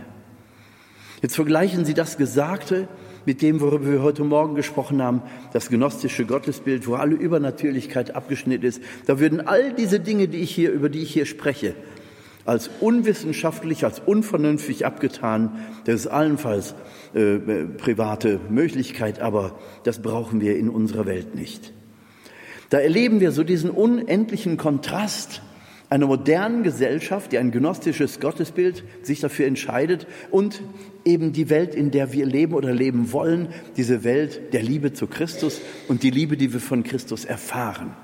[1.22, 2.88] Jetzt vergleichen Sie das Gesagte
[3.24, 8.64] mit dem, worüber wir heute Morgen gesprochen haben, das gnostische Gottesbild, wo alle Übernatürlichkeit abgeschnitten
[8.64, 8.80] ist.
[9.06, 11.74] Da würden all diese Dinge, die ich hier, über die ich hier spreche,
[12.46, 15.58] als unwissenschaftlich, als unvernünftig abgetan.
[15.84, 16.74] Das ist allenfalls
[17.14, 17.38] äh,
[17.76, 21.72] private Möglichkeit, aber das brauchen wir in unserer Welt nicht.
[22.70, 25.42] Da erleben wir so diesen unendlichen Kontrast
[25.88, 30.60] einer modernen Gesellschaft, die ein gnostisches Gottesbild sich dafür entscheidet und
[31.04, 35.06] eben die Welt, in der wir leben oder leben wollen, diese Welt der Liebe zu
[35.06, 37.94] Christus und die Liebe, die wir von Christus erfahren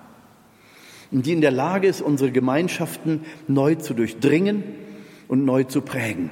[1.21, 4.65] die in der Lage ist, unsere Gemeinschaften neu zu durchdringen
[5.29, 6.31] und neu zu prägen.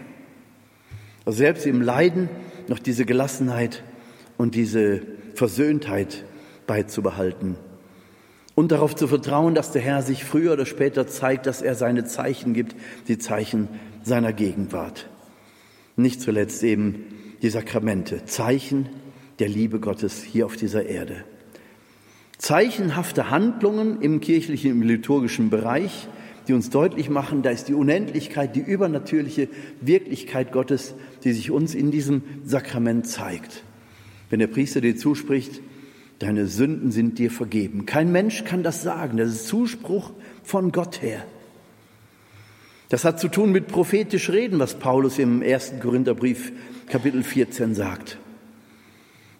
[1.26, 2.30] Also selbst im Leiden
[2.68, 3.82] noch diese Gelassenheit
[4.38, 5.02] und diese
[5.34, 6.24] Versöhntheit
[6.66, 7.56] beizubehalten
[8.54, 12.04] und darauf zu vertrauen, dass der Herr sich früher oder später zeigt, dass er seine
[12.04, 12.74] Zeichen gibt,
[13.08, 13.68] die Zeichen
[14.02, 15.08] seiner Gegenwart.
[15.96, 17.04] Nicht zuletzt eben
[17.42, 18.88] die Sakramente, Zeichen
[19.38, 21.24] der Liebe Gottes hier auf dieser Erde.
[22.40, 26.08] Zeichenhafte Handlungen im kirchlichen, im liturgischen Bereich,
[26.48, 29.48] die uns deutlich machen, da ist die Unendlichkeit, die übernatürliche
[29.82, 33.62] Wirklichkeit Gottes, die sich uns in diesem Sakrament zeigt.
[34.30, 35.60] Wenn der Priester dir zuspricht,
[36.18, 37.84] deine Sünden sind dir vergeben.
[37.84, 40.10] Kein Mensch kann das sagen, das ist Zuspruch
[40.42, 41.26] von Gott her.
[42.88, 46.52] Das hat zu tun mit prophetisch Reden, was Paulus im ersten Korintherbrief
[46.88, 48.18] Kapitel 14 sagt.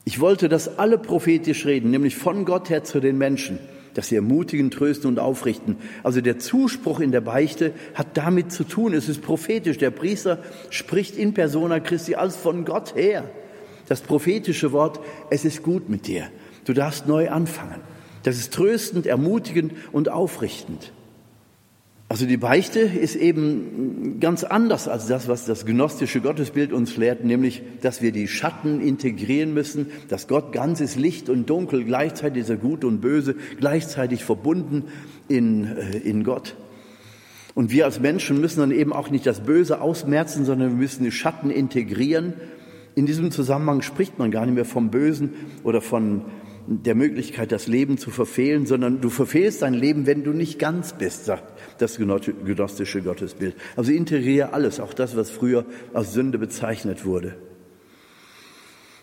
[0.04, 3.58] Ich wollte, dass alle prophetisch reden, nämlich von Gott her zu den Menschen,
[3.94, 5.76] dass sie ermutigen, trösten und aufrichten.
[6.02, 9.78] Also der Zuspruch in der Beichte hat damit zu tun, es ist prophetisch.
[9.78, 10.38] Der Priester
[10.70, 13.24] spricht in persona Christi als von Gott her.
[13.88, 16.28] Das prophetische Wort, es ist gut mit dir.
[16.64, 17.80] Du darfst neu anfangen.
[18.22, 20.92] Das ist tröstend, ermutigend und aufrichtend.
[22.10, 27.24] Also die Beichte ist eben ganz anders als das, was das gnostische Gottesbild uns lehrt,
[27.24, 32.48] nämlich, dass wir die Schatten integrieren müssen, dass Gott ganz ist Licht und Dunkel, gleichzeitig
[32.48, 34.86] ist gut und böse, gleichzeitig verbunden
[35.28, 36.56] in, äh, in Gott.
[37.54, 41.04] Und wir als Menschen müssen dann eben auch nicht das Böse ausmerzen, sondern wir müssen
[41.04, 42.32] die Schatten integrieren.
[43.00, 45.30] In diesem Zusammenhang spricht man gar nicht mehr vom Bösen
[45.64, 46.26] oder von
[46.66, 50.92] der Möglichkeit, das Leben zu verfehlen, sondern du verfehlst dein Leben, wenn du nicht ganz
[50.92, 51.44] bist, sagt
[51.78, 53.56] das gnostische Gottesbild.
[53.74, 57.36] Also integriere alles, auch das, was früher als Sünde bezeichnet wurde.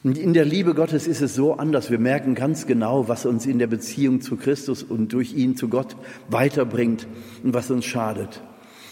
[0.04, 1.90] Und in der Liebe Gottes ist es so anders.
[1.90, 5.70] Wir merken ganz genau, was uns in der Beziehung zu Christus und durch ihn zu
[5.70, 5.96] Gott
[6.30, 7.08] weiterbringt
[7.44, 8.44] und was uns schadet.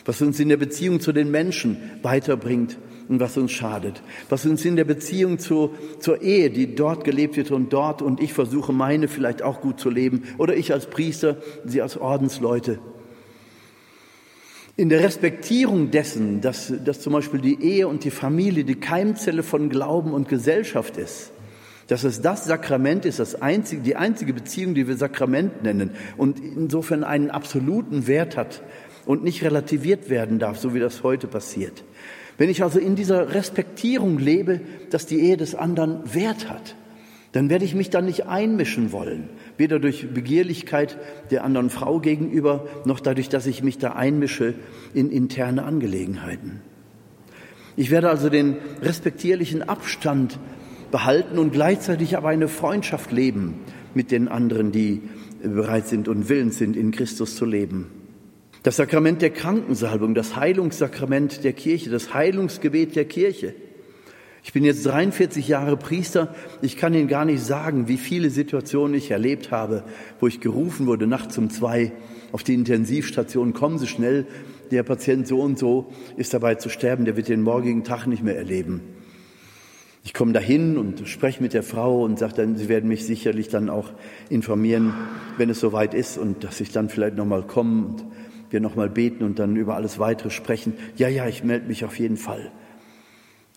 [0.04, 4.02] Was uns in der Beziehung zu den Menschen weiterbringt und was uns schadet.
[4.30, 8.22] Was uns in der Beziehung zu, zur Ehe, die dort gelebt wird und dort und
[8.22, 12.80] ich versuche meine vielleicht auch gut zu leben oder ich als Priester, sie als Ordensleute.
[14.78, 19.42] In der Respektierung dessen, dass, dass zum Beispiel die Ehe und die Familie die Keimzelle
[19.42, 21.32] von Glauben und Gesellschaft ist,
[21.88, 26.40] dass es das Sakrament ist, das einzige, die einzige Beziehung, die wir Sakrament nennen und
[26.40, 28.64] insofern einen absoluten Wert hat
[29.06, 31.84] und nicht relativiert werden darf, so wie das heute passiert.
[32.38, 36.76] Wenn ich also in dieser Respektierung lebe, dass die Ehe des anderen Wert hat,
[37.32, 40.98] dann werde ich mich dann nicht einmischen wollen, weder durch Begierlichkeit
[41.32, 44.54] der anderen Frau gegenüber, noch dadurch, dass ich mich da einmische
[44.94, 46.62] in interne Angelegenheiten.
[47.76, 50.40] Ich werde also den respektierlichen Abstand
[50.92, 53.56] behalten und gleichzeitig aber eine Freundschaft leben
[53.94, 55.02] mit den anderen, die
[55.44, 58.05] bereit sind und willens sind, in Christus zu leben.
[58.66, 63.54] Das Sakrament der Krankensalbung, das Heilungssakrament der Kirche, das Heilungsgebet der Kirche.
[64.44, 66.34] Ich bin jetzt 43 Jahre Priester.
[66.64, 69.84] Ich kann Ihnen gar nicht sagen, wie viele Situationen ich erlebt habe,
[70.20, 71.92] wo ich gerufen wurde, nachts um zwei
[72.32, 73.54] auf die Intensivstation.
[73.54, 74.26] Kommen Sie schnell,
[74.72, 78.24] der Patient so und so ist dabei zu sterben, der wird den morgigen Tag nicht
[78.24, 78.82] mehr erleben.
[80.04, 83.48] Ich komme dahin und spreche mit der Frau und sage dann, sie werden mich sicherlich
[83.48, 83.92] dann auch
[84.30, 84.96] informieren,
[85.38, 88.06] wenn es soweit ist und dass ich dann vielleicht nochmal komme und
[88.56, 90.76] wir nochmal beten und dann über alles weitere sprechen.
[90.96, 92.54] Ja, ja, ich melde mich auf jeden Fall.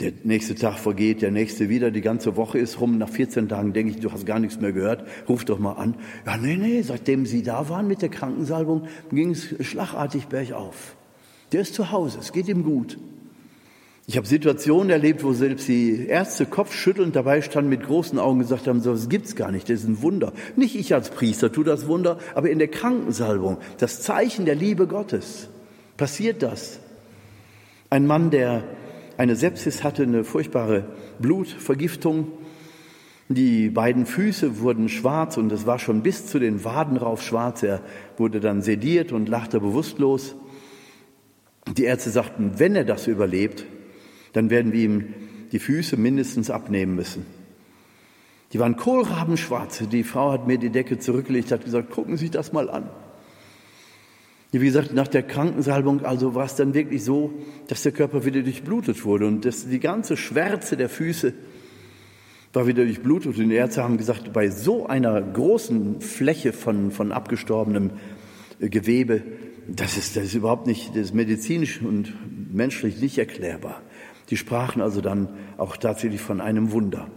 [0.00, 2.98] Der nächste Tag vergeht, der nächste wieder, die ganze Woche ist rum.
[2.98, 5.04] Nach 14 Tagen denke ich, du hast gar nichts mehr gehört.
[5.28, 5.94] Ruf doch mal an.
[6.26, 10.96] Ja, nee, nee, seitdem Sie da waren mit der Krankensalbung, ging es schlagartig bergauf.
[11.52, 12.98] Der ist zu Hause, es geht ihm gut.
[14.10, 18.66] Ich habe Situationen erlebt, wo selbst die Ärzte kopfschüttelnd dabei standen, mit großen Augen gesagt
[18.66, 20.32] haben, so was gibt's gar nicht, das ist ein Wunder.
[20.56, 24.86] Nicht ich als Priester tue das Wunder, aber in der Krankensalbung, das Zeichen der Liebe
[24.86, 25.50] Gottes,
[25.98, 26.80] passiert das.
[27.90, 28.64] Ein Mann, der
[29.18, 30.86] eine Sepsis hatte, eine furchtbare
[31.18, 32.28] Blutvergiftung.
[33.28, 37.62] Die beiden Füße wurden schwarz und es war schon bis zu den Waden rauf schwarz.
[37.62, 37.82] Er
[38.16, 40.34] wurde dann sediert und lachte bewusstlos.
[41.76, 43.66] Die Ärzte sagten, wenn er das überlebt,
[44.32, 45.14] dann werden wir ihm
[45.52, 47.26] die Füße mindestens abnehmen müssen.
[48.52, 49.82] Die waren kohlrabenschwarz.
[49.90, 52.88] Die Frau hat mir die Decke zurückgelegt, hat gesagt, gucken Sie sich das mal an.
[54.50, 57.34] Wie gesagt, nach der Krankensalbung also war es dann wirklich so,
[57.66, 61.34] dass der Körper wieder durchblutet wurde und dass die ganze Schwärze der Füße
[62.54, 63.36] war wieder durchblutet.
[63.36, 67.90] Und die Ärzte haben gesagt, bei so einer großen Fläche von, von abgestorbenem
[68.58, 69.22] äh, Gewebe,
[69.66, 72.14] das ist, das ist überhaupt nicht, das ist medizinisch und
[72.50, 73.82] menschlich nicht erklärbar.
[74.30, 77.08] Die sprachen also dann auch tatsächlich von einem Wunder.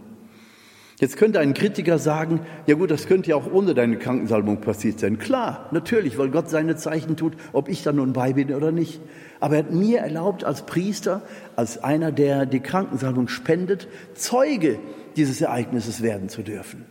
[1.01, 4.99] Jetzt könnte ein Kritiker sagen, ja gut, das könnte ja auch ohne deine Krankensalbung passiert
[4.99, 5.17] sein.
[5.17, 9.01] Klar, natürlich, weil Gott seine Zeichen tut, ob ich da nun bei bin oder nicht.
[9.39, 11.23] Aber er hat mir erlaubt, als Priester,
[11.55, 14.77] als einer, der die Krankensalbung spendet, Zeuge
[15.15, 16.85] dieses Ereignisses werden zu dürfen.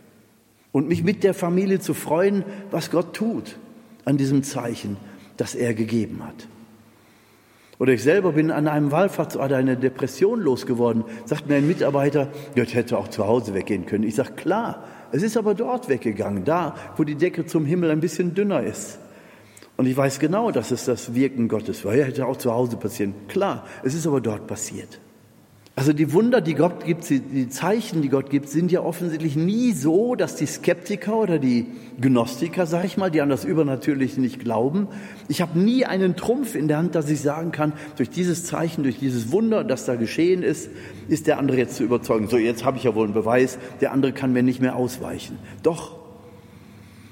[0.73, 3.57] Und mich mit der Familie zu freuen, was Gott tut
[4.03, 4.97] an diesem Zeichen,
[5.37, 6.47] das er gegeben hat.
[7.81, 11.03] Oder ich selber bin an einem Wallfahrtsort eine Depression losgeworden.
[11.25, 14.03] Sagt mir ein Mitarbeiter, das hätte auch zu Hause weggehen können.
[14.03, 17.99] Ich sage, klar, es ist aber dort weggegangen, da, wo die Decke zum Himmel ein
[17.99, 18.99] bisschen dünner ist.
[19.77, 21.95] Und ich weiß genau, dass es das Wirken Gottes war.
[21.95, 23.15] Ja, hätte auch zu Hause passieren.
[23.27, 24.99] Klar, es ist aber dort passiert.
[25.81, 29.71] Also die Wunder, die Gott gibt, die Zeichen, die Gott gibt, sind ja offensichtlich nie
[29.71, 31.65] so, dass die Skeptiker oder die
[31.99, 34.89] Gnostiker, sag ich mal, die an das Übernatürliche nicht glauben,
[35.27, 38.83] ich habe nie einen Trumpf in der Hand, dass ich sagen kann, durch dieses Zeichen,
[38.83, 40.69] durch dieses Wunder, das da geschehen ist,
[41.07, 42.27] ist der andere jetzt zu überzeugen.
[42.27, 45.39] So, jetzt habe ich ja wohl einen Beweis, der andere kann mir nicht mehr ausweichen.
[45.63, 46.00] Doch,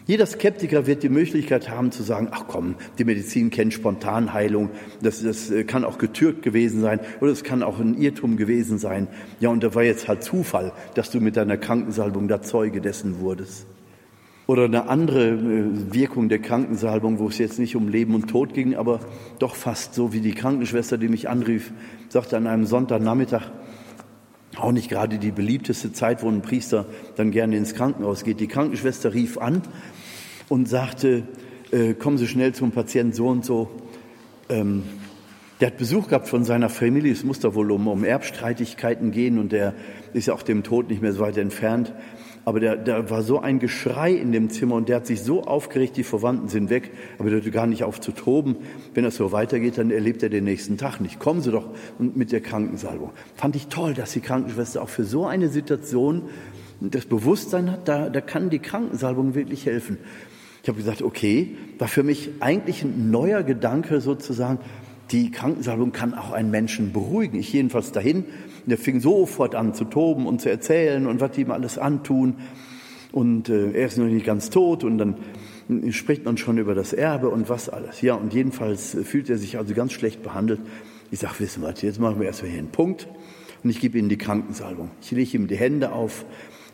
[0.10, 4.72] jeder Skeptiker wird die Möglichkeit haben zu sagen, ach komm, die Medizin kennt Spontanheilung,
[5.04, 8.80] das, das äh, kann auch getürkt gewesen sein oder es kann auch ein Irrtum gewesen
[8.80, 9.08] sein.
[9.40, 13.20] Ja, und da war jetzt halt Zufall, dass du mit deiner Krankensalbung da Zeuge dessen
[13.20, 13.68] wurdest.
[14.48, 18.56] Oder eine andere äh, Wirkung der Krankensalbung, wo es jetzt nicht um Leben und Tod
[18.56, 19.02] ging, aber
[19.38, 21.72] doch fast so wie die Krankenschwester, die mich anrief,
[22.08, 23.52] sagte an einem Sonntagnachmittag,
[24.64, 28.40] auch nicht gerade die beliebteste Zeit, wo ein Priester dann gerne ins Krankenhaus geht.
[28.40, 29.62] Die Krankenschwester rief an
[30.48, 31.24] und sagte,
[31.72, 33.70] äh, kommen Sie schnell zum Patienten so und so.
[34.50, 34.84] Ähm,
[35.60, 37.12] der hat Besuch gehabt von seiner Familie.
[37.12, 39.74] Es muss da wohl um, um Erbstreitigkeiten gehen und der
[40.14, 41.94] ist ja auch dem Tod nicht mehr so weit entfernt.
[42.50, 45.44] Aber da der war so ein Geschrei in dem Zimmer und der hat sich so
[45.44, 48.56] aufgeregt, die Verwandten sind weg, aber der hörte gar nicht auf zu toben.
[48.96, 51.20] Wenn das so weitergeht, dann erlebt er den nächsten Tag nicht.
[51.20, 53.12] Kommen Sie doch mit der Krankensalbung.
[53.36, 56.24] Fand ich toll, dass die Krankenschwester auch für so eine Situation
[56.82, 60.00] das Bewusstsein hat, da, da kann die Krankensalbung wirklich helfen.
[60.64, 64.58] Ich habe gesagt, okay, war für mich eigentlich ein neuer Gedanke sozusagen,
[65.12, 67.40] die Krankensalbung kann auch einen Menschen beruhigen.
[67.40, 68.26] Ich jedenfalls dahin.
[68.66, 72.36] Der fing sofort an zu toben und zu erzählen und was die ihm alles antun.
[73.12, 75.16] Und äh, er ist noch nicht ganz tot und dann
[75.92, 78.02] spricht man schon über das Erbe und was alles.
[78.02, 80.60] Ja, und jedenfalls fühlt er sich also ganz schlecht behandelt.
[81.12, 83.08] Ich sage, wissen wir, jetzt machen wir erstmal hier einen Punkt
[83.64, 84.92] und ich gebe Ihnen die Krankensalbung.
[85.02, 86.26] Ich lege ihm die Hände auf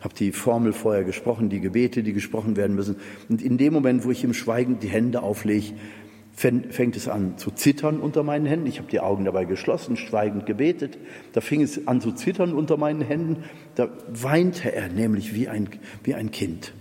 [0.05, 2.97] habe die Formel vorher gesprochen, die Gebete, die gesprochen werden müssen.
[3.27, 5.73] Und in dem Moment, wo ich im Schweigen die Hände auflege,
[6.35, 8.67] fängt es an zu zittern unter meinen Händen.
[8.67, 10.97] Ich habe die Augen dabei geschlossen, schweigend gebetet.
[11.31, 13.45] Da fing es an zu zittern unter meinen Händen.
[13.75, 15.69] Da weinte er nämlich wie ein,
[16.03, 16.73] wie ein Kind.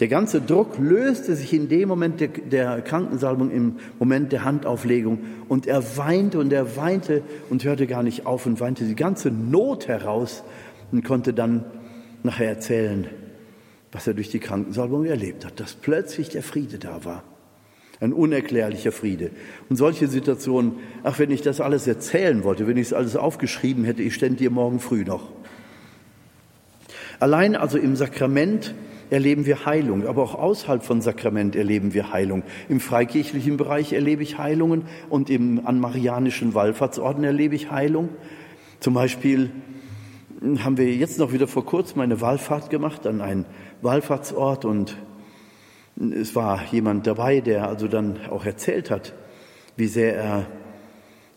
[0.00, 5.20] Der ganze Druck löste sich in dem Moment der, der Krankensalbung, im Moment der Handauflegung.
[5.48, 9.30] Und er weinte und er weinte und hörte gar nicht auf und weinte die ganze
[9.30, 10.42] Not heraus
[10.90, 11.64] und konnte dann
[12.24, 13.06] nachher erzählen,
[13.92, 17.22] was er durch die Krankensalbung erlebt hat, dass plötzlich der Friede da war.
[18.02, 19.30] Ein unerklärlicher Friede.
[19.70, 20.72] Und solche Situationen,
[21.04, 24.40] ach, wenn ich das alles erzählen wollte, wenn ich es alles aufgeschrieben hätte, ich stände
[24.40, 25.30] hier morgen früh noch.
[27.20, 28.74] Allein also im Sakrament
[29.10, 32.42] erleben wir Heilung, aber auch außerhalb von Sakrament erleben wir Heilung.
[32.68, 38.08] Im freikirchlichen Bereich erlebe ich Heilungen und im an marianischen Wallfahrtsorden erlebe ich Heilung.
[38.80, 39.50] Zum Beispiel
[40.64, 43.44] haben wir jetzt noch wieder vor kurzem eine Wallfahrt gemacht an einen
[43.80, 44.96] Wallfahrtsort und
[45.96, 49.12] es war jemand dabei, der also dann auch erzählt hat,
[49.76, 50.46] wie sehr er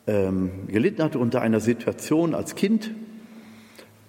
[0.07, 2.91] ähm, gelitten hatte unter einer Situation als Kind.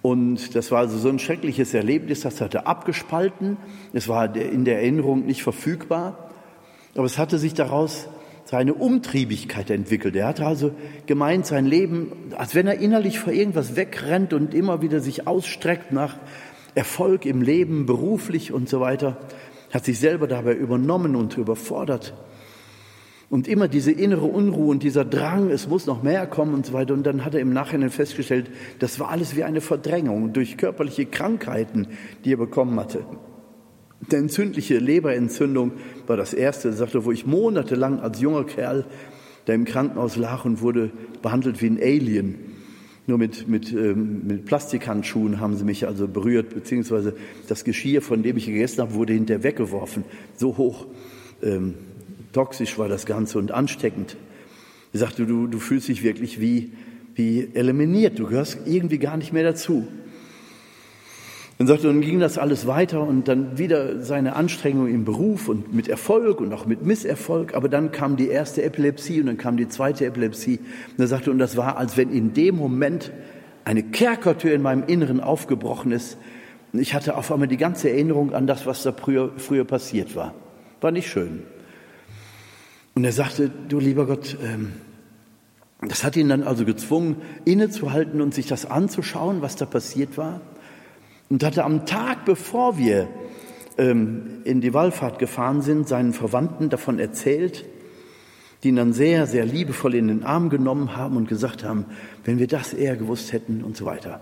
[0.01, 3.57] Und das war also so ein schreckliches Erlebnis, das hatte abgespalten.
[3.93, 6.29] Es war in der Erinnerung nicht verfügbar.
[6.95, 8.07] Aber es hatte sich daraus
[8.45, 10.15] seine Umtriebigkeit entwickelt.
[10.15, 10.71] Er hatte also
[11.05, 15.91] gemeint, sein Leben, als wenn er innerlich vor irgendwas wegrennt und immer wieder sich ausstreckt
[15.91, 16.17] nach
[16.73, 19.17] Erfolg im Leben, beruflich und so weiter,
[19.71, 22.13] hat sich selber dabei übernommen und überfordert.
[23.29, 26.73] Und immer diese innere Unruhe und dieser Drang, es muss noch mehr kommen und so
[26.73, 26.93] weiter.
[26.93, 28.49] Und dann hat er im Nachhinein festgestellt,
[28.79, 31.87] das war alles wie eine Verdrängung durch körperliche Krankheiten,
[32.23, 33.05] die er bekommen hatte.
[34.11, 35.73] Der entzündliche Leberentzündung
[36.05, 38.85] war das erste, sagte, wo ich monatelang als junger Kerl,
[39.47, 40.91] der im Krankenhaus lag und wurde
[41.21, 42.56] behandelt wie ein Alien.
[43.07, 47.15] Nur mit, mit, ähm, mit Plastikhandschuhen haben sie mich also berührt, beziehungsweise
[47.47, 50.03] das Geschirr, von dem ich gegessen habe, wurde hinterher weggeworfen.
[50.35, 50.87] So hoch
[51.41, 51.75] ähm,
[52.33, 54.17] toxisch war das Ganze und ansteckend.
[54.91, 56.73] Er sagte, du, du fühlst dich wirklich wie,
[57.15, 59.87] wie eliminiert, du gehörst irgendwie gar nicht mehr dazu.
[61.57, 65.73] Dann sagte, dann ging das alles weiter und dann wieder seine Anstrengung im Beruf und
[65.73, 67.55] mit Erfolg und auch mit Misserfolg.
[67.55, 70.59] Aber dann kam die erste Epilepsie und dann kam die zweite Epilepsie.
[70.59, 73.11] Und er sagte, und das war, als wenn in dem Moment
[73.65, 76.17] eine Kerkertür in meinem Inneren aufgebrochen ist.
[76.73, 80.15] Und ich hatte auf einmal die ganze Erinnerung an das, was da früher, früher passiert
[80.15, 80.35] war.
[80.79, 81.41] War nicht schön.
[82.93, 84.73] Und er sagte, du lieber Gott, ähm,
[85.81, 90.41] das hat ihn dann also gezwungen, innezuhalten und sich das anzuschauen, was da passiert war
[91.29, 93.07] und hatte am Tag, bevor wir
[93.77, 97.65] ähm, in die Wallfahrt gefahren sind, seinen Verwandten davon erzählt,
[98.63, 101.85] die ihn dann sehr, sehr liebevoll in den Arm genommen haben und gesagt haben,
[102.23, 104.21] wenn wir das eher gewusst hätten und so weiter.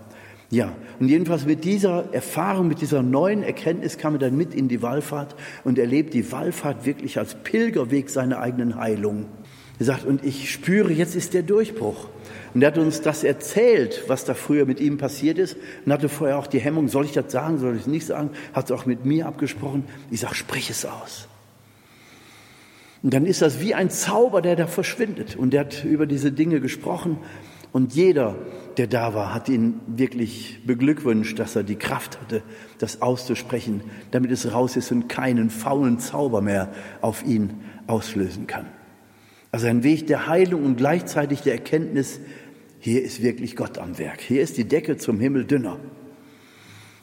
[0.50, 4.68] Ja, und jedenfalls mit dieser Erfahrung, mit dieser neuen Erkenntnis kam er dann mit in
[4.68, 5.34] die Wallfahrt
[5.64, 9.26] und erlebt die Wallfahrt wirklich als Pilgerweg seiner eigenen Heilung.
[9.78, 12.08] Er sagt, und ich spüre, jetzt ist der Durchbruch.
[12.54, 16.08] Und er hat uns das erzählt, was da früher mit ihm passiert ist und hatte
[16.08, 18.72] vorher auch die Hemmung, soll ich das sagen, soll ich es nicht sagen, hat es
[18.72, 19.84] auch mit mir abgesprochen.
[20.10, 21.28] Ich sage, sprich es aus.
[23.02, 25.36] Und dann ist das wie ein Zauber, der da verschwindet.
[25.36, 27.18] Und er hat über diese Dinge gesprochen
[27.72, 28.36] und jeder,
[28.78, 32.42] der da war, hat ihn wirklich beglückwünscht, dass er die Kraft hatte,
[32.78, 36.72] das auszusprechen, damit es raus ist und keinen faulen Zauber mehr
[37.02, 37.52] auf ihn
[37.86, 38.64] auslösen kann.
[39.56, 42.20] Also ein Weg der Heilung und gleichzeitig der Erkenntnis,
[42.78, 44.20] hier ist wirklich Gott am Werk.
[44.20, 45.78] Hier ist die Decke zum Himmel dünner.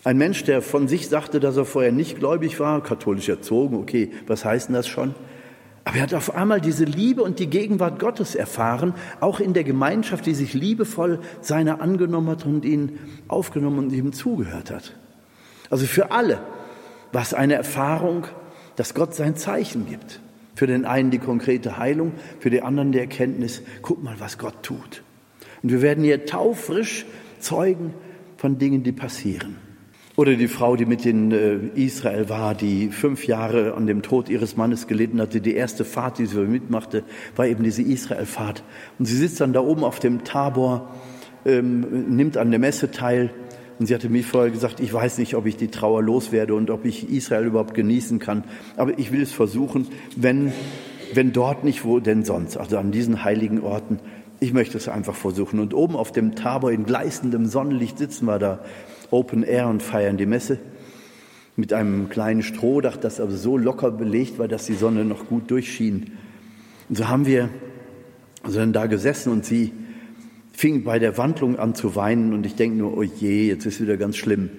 [0.03, 4.11] Ein Mensch, der von sich sagte, dass er vorher nicht gläubig war, katholisch erzogen, okay,
[4.27, 5.15] was heißt denn das schon?
[5.83, 9.63] Aber er hat auf einmal diese Liebe und die Gegenwart Gottes erfahren, auch in der
[9.63, 14.95] Gemeinschaft, die sich liebevoll seiner angenommen hat und ihn aufgenommen und ihm zugehört hat.
[15.71, 16.39] Also für alle
[17.11, 18.27] war es eine Erfahrung,
[18.75, 20.19] dass Gott sein Zeichen gibt.
[20.55, 24.61] Für den einen die konkrete Heilung, für die anderen die Erkenntnis, guck mal, was Gott
[24.63, 25.03] tut.
[25.63, 27.05] Und wir werden hier taufrisch
[27.39, 27.93] Zeugen
[28.37, 29.57] von Dingen, die passieren.
[30.15, 34.29] Oder die Frau, die mit in äh, Israel war, die fünf Jahre an dem Tod
[34.29, 35.41] ihres Mannes gelitten hatte.
[35.41, 37.03] Die erste Fahrt, die sie mitmachte,
[37.35, 38.63] war eben diese Israelfahrt.
[38.99, 40.93] Und sie sitzt dann da oben auf dem Tabor,
[41.45, 43.31] ähm, nimmt an der Messe teil.
[43.83, 46.69] Und sie hatte mir vorher gesagt, ich weiß nicht, ob ich die Trauer loswerde und
[46.69, 48.45] ob ich Israel überhaupt genießen kann.
[48.77, 50.53] Aber ich will es versuchen, wenn,
[51.13, 52.55] wenn dort nicht, wo denn sonst?
[52.55, 53.99] Also an diesen heiligen Orten
[54.39, 55.59] ich möchte es einfach versuchen.
[55.59, 58.63] Und oben auf dem Tabor in gleißendem Sonnenlicht sitzen wir da
[59.11, 60.59] Open Air und feiern die Messe
[61.57, 65.51] mit einem kleinen Strohdach, das aber so locker belegt war, dass die Sonne noch gut
[65.51, 66.11] durchschien.
[66.87, 67.49] Und so haben wir
[68.43, 69.73] dann da gesessen und sie
[70.53, 73.81] fing bei der Wandlung an zu weinen und ich denke nur, oh je, jetzt ist
[73.81, 74.49] wieder ganz schlimm.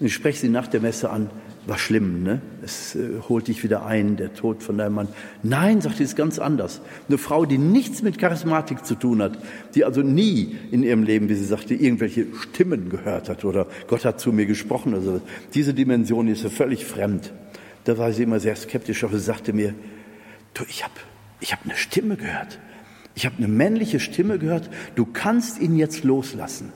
[0.00, 1.30] Und ich spreche sie nach der Messe an
[1.66, 2.42] war schlimm, ne?
[2.62, 5.08] Es äh, holt dich wieder ein, der Tod von deinem Mann.
[5.42, 6.80] Nein, sagt sie, ist ganz anders.
[7.08, 9.38] Eine Frau, die nichts mit Charismatik zu tun hat,
[9.74, 14.04] die also nie in ihrem Leben, wie sie sagte, irgendwelche Stimmen gehört hat oder Gott
[14.04, 14.94] hat zu mir gesprochen.
[14.94, 15.20] Also
[15.54, 17.32] diese Dimension ist ja völlig fremd.
[17.84, 19.74] Da war sie immer sehr skeptisch, aber sie sagte mir,
[20.54, 20.94] du, ich habe
[21.40, 22.58] ich hab eine Stimme gehört.
[23.14, 24.70] Ich habe eine männliche Stimme gehört.
[24.94, 26.72] Du kannst ihn jetzt loslassen.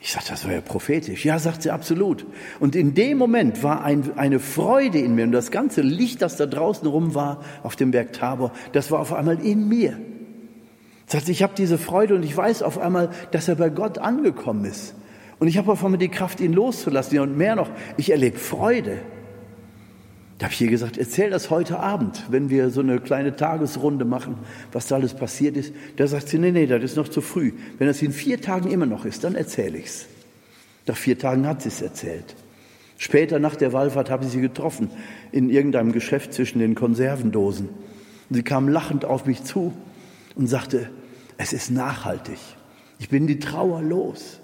[0.00, 1.24] Ich sagte, das war ja prophetisch.
[1.24, 2.26] Ja, sagt sie, absolut.
[2.60, 6.36] Und in dem Moment war ein, eine Freude in mir und das ganze Licht, das
[6.36, 9.98] da draußen rum war auf dem Berg Tabor, das war auf einmal in mir.
[11.06, 14.66] Sagt, ich habe diese Freude und ich weiß auf einmal, dass er bei Gott angekommen
[14.66, 14.94] ist.
[15.38, 17.18] Und ich habe auf einmal die Kraft, ihn loszulassen.
[17.20, 18.98] Und mehr noch, ich erlebe Freude.
[20.44, 24.36] Habe ich ihr gesagt, erzähl das heute Abend, wenn wir so eine kleine Tagesrunde machen,
[24.72, 25.72] was da alles passiert ist.
[25.96, 27.52] Da sagt sie, nee, nee, das ist noch zu früh.
[27.78, 30.04] Wenn das in vier Tagen immer noch ist, dann erzähle ich's.
[30.86, 32.36] Nach vier Tagen hat sie es erzählt.
[32.98, 34.90] Später nach der Wallfahrt habe ich sie getroffen
[35.32, 37.70] in irgendeinem Geschäft zwischen den Konservendosen.
[38.28, 39.72] Und sie kam lachend auf mich zu
[40.34, 40.90] und sagte,
[41.38, 42.38] es ist nachhaltig.
[42.98, 44.40] Ich bin die Trauer los.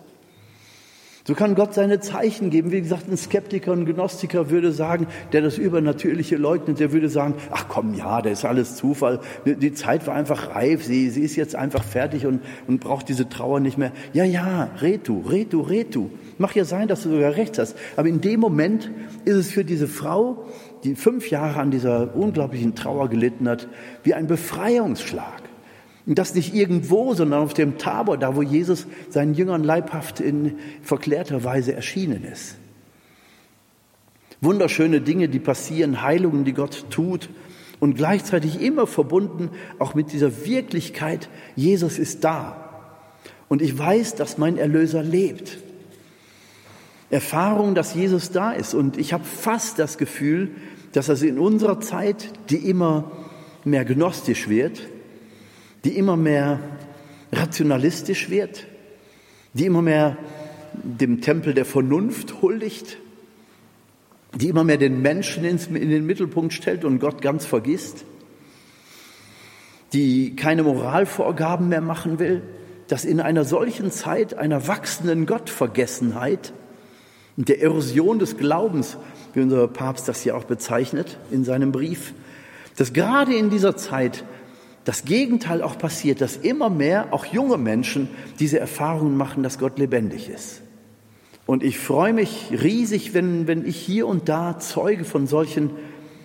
[1.30, 2.72] So kann Gott seine Zeichen geben.
[2.72, 7.34] Wie gesagt, ein Skeptiker, ein Gnostiker würde sagen, der das Übernatürliche leugnet, der würde sagen,
[7.52, 9.20] ach komm, ja, das ist alles Zufall.
[9.44, 10.82] Die Zeit war einfach reif.
[10.82, 13.92] Sie, sie ist jetzt einfach fertig und, und braucht diese Trauer nicht mehr.
[14.12, 16.10] Ja, ja, retu, retu, retu.
[16.38, 17.76] Mach ja sein, dass du sogar recht hast.
[17.94, 18.90] Aber in dem Moment
[19.24, 20.46] ist es für diese Frau,
[20.82, 23.68] die fünf Jahre an dieser unglaublichen Trauer gelitten hat,
[24.02, 25.49] wie ein Befreiungsschlag.
[26.06, 30.58] Und das nicht irgendwo, sondern auf dem Tabor, da wo Jesus seinen Jüngern leibhaft in
[30.82, 32.56] verklärter Weise erschienen ist.
[34.40, 37.28] Wunderschöne Dinge, die passieren, Heilungen, die Gott tut
[37.78, 42.70] und gleichzeitig immer verbunden auch mit dieser Wirklichkeit, Jesus ist da.
[43.48, 45.58] Und ich weiß, dass mein Erlöser lebt.
[47.10, 48.74] Erfahrung, dass Jesus da ist.
[48.74, 50.52] Und ich habe fast das Gefühl,
[50.92, 53.10] dass das in unserer Zeit, die immer
[53.64, 54.88] mehr gnostisch wird,
[55.84, 56.60] die immer mehr
[57.32, 58.66] rationalistisch wird,
[59.54, 60.16] die immer mehr
[60.72, 62.98] dem Tempel der Vernunft huldigt,
[64.34, 68.04] die immer mehr den Menschen in den Mittelpunkt stellt und Gott ganz vergisst,
[69.92, 72.42] die keine Moralvorgaben mehr machen will,
[72.86, 76.52] dass in einer solchen Zeit einer wachsenden Gottvergessenheit
[77.36, 78.96] und der Erosion des Glaubens,
[79.32, 82.12] wie unser Papst das ja auch bezeichnet in seinem Brief,
[82.76, 84.24] dass gerade in dieser Zeit
[84.90, 88.08] das Gegenteil auch passiert, dass immer mehr auch junge Menschen
[88.40, 90.62] diese Erfahrungen machen, dass Gott lebendig ist.
[91.46, 95.70] Und ich freue mich riesig, wenn, wenn ich hier und da Zeuge von solchen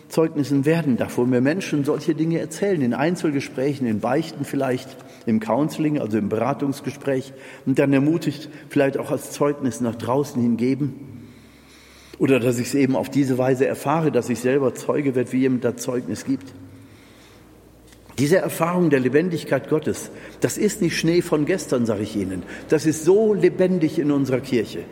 [0.07, 4.97] Zeugnissen werden darf, wo mir Menschen solche Dinge erzählen, in Einzelgesprächen, in Beichten vielleicht,
[5.27, 7.33] im Counseling, also im Beratungsgespräch
[7.67, 11.27] und dann ermutigt vielleicht auch als Zeugnis nach draußen hingeben.
[12.17, 15.41] Oder dass ich es eben auf diese Weise erfahre, dass ich selber Zeuge werde, wie
[15.41, 16.51] jemand da Zeugnis gibt.
[18.17, 20.09] Diese Erfahrung der Lebendigkeit Gottes,
[20.39, 22.43] das ist nicht Schnee von gestern, sage ich Ihnen.
[22.69, 24.83] Das ist so lebendig in unserer Kirche.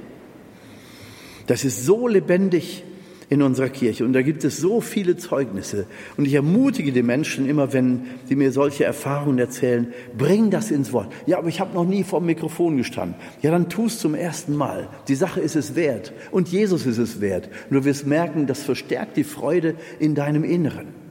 [1.47, 2.83] Das ist so lebendig
[3.29, 4.05] in unserer Kirche.
[4.05, 5.87] Und da gibt es so viele Zeugnisse.
[6.17, 10.93] Und ich ermutige die Menschen immer, wenn sie mir solche Erfahrungen erzählen, bring das ins
[10.93, 11.11] Wort.
[11.25, 13.15] Ja, aber ich habe noch nie vor dem Mikrofon gestanden.
[13.41, 14.87] Ja, dann tu es zum ersten Mal.
[15.07, 16.13] Die Sache ist es wert.
[16.31, 17.49] Und Jesus ist es wert.
[17.69, 21.02] Und du wirst merken, das verstärkt die Freude in deinem Inneren.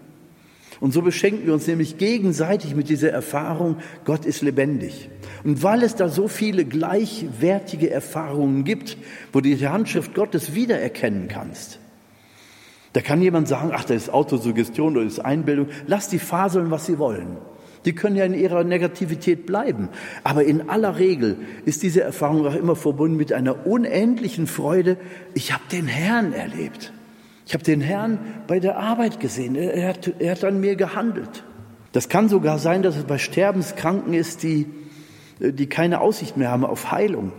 [0.82, 5.10] Und so beschenken wir uns nämlich gegenseitig mit dieser Erfahrung, Gott ist lebendig.
[5.44, 8.96] Und weil es da so viele gleichwertige Erfahrungen gibt,
[9.32, 11.78] wo du die Handschrift Gottes wiedererkennen kannst,
[12.94, 15.68] da kann jemand sagen, ach, das ist Autosuggestion oder das ist Einbildung.
[15.86, 17.36] Lass die faseln, was sie wollen.
[17.84, 19.88] Die können ja in ihrer Negativität bleiben.
[20.24, 24.96] Aber in aller Regel ist diese Erfahrung auch immer verbunden mit einer unendlichen Freude.
[25.34, 26.92] Ich habe den Herrn erlebt.
[27.46, 29.56] Ich habe den Herrn bei der Arbeit gesehen.
[29.56, 31.44] Er hat, er hat an mir gehandelt.
[31.92, 34.66] Das kann sogar sein, dass es bei Sterbenskranken ist, die,
[35.40, 37.32] die keine Aussicht mehr haben auf Heilung.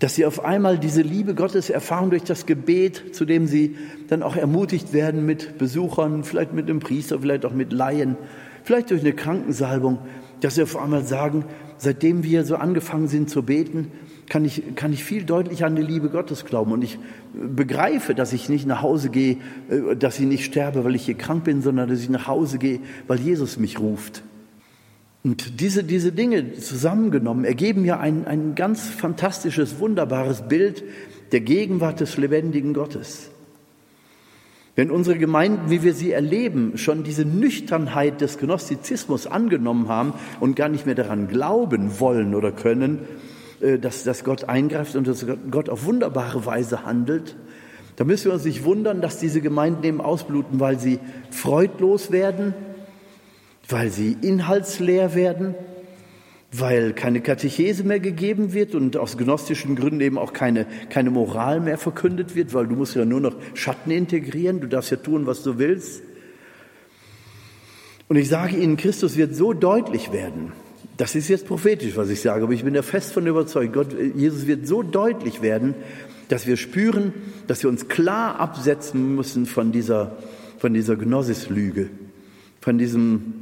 [0.00, 3.76] Dass sie auf einmal diese Liebe Gottes erfahren durch das Gebet, zu dem sie
[4.08, 8.16] dann auch ermutigt werden mit Besuchern, vielleicht mit einem Priester, vielleicht auch mit Laien,
[8.64, 9.98] vielleicht durch eine Krankensalbung,
[10.40, 11.44] dass sie auf einmal sagen,
[11.78, 13.92] seitdem wir so angefangen sind zu beten,
[14.28, 16.72] kann ich, kann ich viel deutlicher an die Liebe Gottes glauben.
[16.72, 16.98] Und ich
[17.34, 19.36] begreife, dass ich nicht nach Hause gehe,
[19.68, 22.58] äh, dass ich nicht sterbe, weil ich hier krank bin, sondern dass ich nach Hause
[22.58, 24.22] gehe, weil Jesus mich ruft.
[25.22, 30.84] Und diese, diese Dinge zusammengenommen ergeben ja ein, ein ganz fantastisches, wunderbares Bild
[31.32, 33.30] der Gegenwart des lebendigen Gottes.
[34.76, 40.56] Wenn unsere Gemeinden, wie wir sie erleben, schon diese Nüchternheit des Gnostizismus angenommen haben und
[40.56, 43.00] gar nicht mehr daran glauben wollen oder können,
[43.60, 47.36] dass, dass Gott eingreift und dass Gott auf wunderbare Weise handelt,
[47.96, 50.98] da müssen wir uns nicht wundern, dass diese Gemeinden eben ausbluten, weil sie
[51.30, 52.54] freudlos werden,
[53.68, 55.54] weil sie inhaltsleer werden,
[56.50, 61.60] weil keine Katechese mehr gegeben wird und aus gnostischen Gründen eben auch keine, keine Moral
[61.60, 65.26] mehr verkündet wird, weil du musst ja nur noch Schatten integrieren, du darfst ja tun,
[65.26, 66.02] was du willst.
[68.08, 70.52] Und ich sage Ihnen, Christus wird so deutlich werden,
[70.96, 73.88] das ist jetzt prophetisch, was ich sage, aber ich bin ja fest von überzeugt, Gott,
[74.14, 75.74] Jesus wird so deutlich werden,
[76.28, 77.12] dass wir spüren,
[77.46, 80.16] dass wir uns klar absetzen müssen von dieser,
[80.58, 81.90] von dieser Gnosis-Lüge,
[82.60, 83.34] von diesem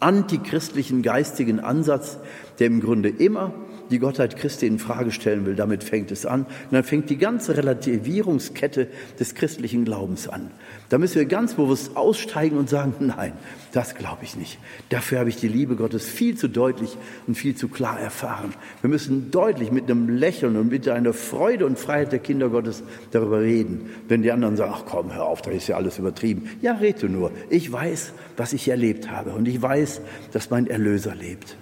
[0.00, 2.18] antichristlichen geistigen Ansatz,
[2.58, 3.52] der im Grunde immer
[3.90, 5.54] die Gottheit Christi in Frage stellen will.
[5.54, 6.42] Damit fängt es an.
[6.42, 10.50] Und dann fängt die ganze Relativierungskette des christlichen Glaubens an.
[10.88, 13.32] Da müssen wir ganz bewusst aussteigen und sagen, nein,
[13.72, 14.58] das glaube ich nicht.
[14.88, 18.54] Dafür habe ich die Liebe Gottes viel zu deutlich und viel zu klar erfahren.
[18.82, 22.84] Wir müssen deutlich mit einem Lächeln und mit einer Freude und Freiheit der Kinder Gottes
[23.10, 23.90] darüber reden.
[24.06, 26.48] Wenn die anderen sagen, ach komm, hör auf, da ist ja alles übertrieben.
[26.62, 27.32] Ja, rede nur.
[27.50, 30.00] Ich weiß, was ich erlebt habe und ich weiß,
[30.32, 31.56] dass mein Erlöser lebt.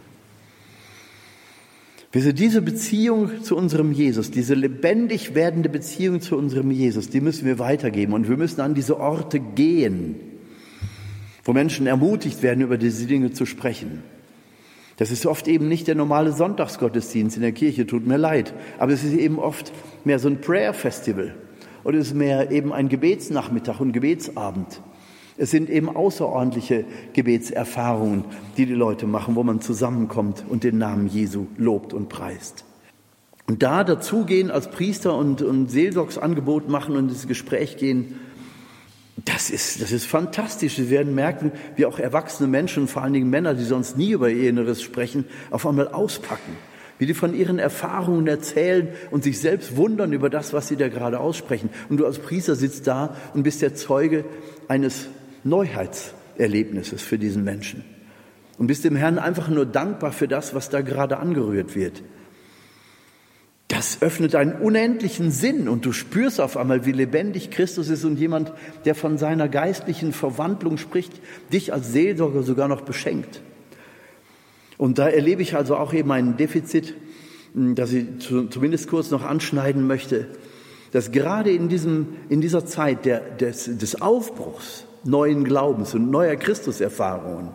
[2.14, 7.58] Diese Beziehung zu unserem Jesus, diese lebendig werdende Beziehung zu unserem Jesus, die müssen wir
[7.58, 10.14] weitergeben und wir müssen an diese Orte gehen,
[11.42, 14.04] wo Menschen ermutigt werden, über diese Dinge zu sprechen.
[14.96, 18.92] Das ist oft eben nicht der normale Sonntagsgottesdienst in der Kirche, tut mir leid, aber
[18.92, 19.72] es ist eben oft
[20.04, 21.34] mehr so ein Prayer Festival
[21.82, 24.80] oder es ist mehr eben ein Gebetsnachmittag und Gebetsabend.
[25.36, 28.24] Es sind eben außerordentliche Gebetserfahrungen,
[28.56, 32.64] die die Leute machen, wo man zusammenkommt und den Namen Jesu lobt und preist.
[33.46, 38.20] Und da dazugehen als Priester und, und Seelsorgsangebot machen und ins Gespräch gehen,
[39.24, 40.76] das ist, das ist fantastisch.
[40.76, 44.28] Sie werden merken, wie auch erwachsene Menschen, vor allen Dingen Männer, die sonst nie über
[44.28, 46.56] ihr Inneres sprechen, auf einmal auspacken.
[46.98, 50.88] Wie die von ihren Erfahrungen erzählen und sich selbst wundern über das, was sie da
[50.88, 51.70] gerade aussprechen.
[51.88, 54.24] Und du als Priester sitzt da und bist der Zeuge
[54.68, 55.08] eines
[55.44, 57.84] Neuheitserlebnisses für diesen Menschen.
[58.58, 62.02] Und bist dem Herrn einfach nur dankbar für das, was da gerade angerührt wird.
[63.68, 68.18] Das öffnet einen unendlichen Sinn und du spürst auf einmal, wie lebendig Christus ist und
[68.18, 68.52] jemand,
[68.84, 71.12] der von seiner geistlichen Verwandlung spricht,
[71.52, 73.40] dich als Seelsorger sogar noch beschenkt.
[74.76, 76.94] Und da erlebe ich also auch eben ein Defizit,
[77.54, 80.28] das ich zumindest kurz noch anschneiden möchte,
[80.92, 86.36] dass gerade in, diesem, in dieser Zeit der, des, des Aufbruchs, neuen Glaubens und neuer
[86.36, 87.50] Christuserfahrungen,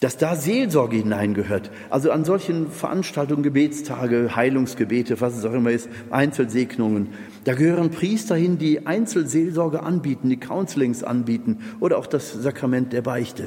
[0.00, 1.70] dass da Seelsorge hineingehört.
[1.90, 7.08] Also an solchen Veranstaltungen, Gebetstage, Heilungsgebete, was es auch immer ist, Einzelsegnungen,
[7.44, 13.02] da gehören Priester hin, die Einzelseelsorge anbieten, die Counselings anbieten oder auch das Sakrament der
[13.02, 13.46] Beichte.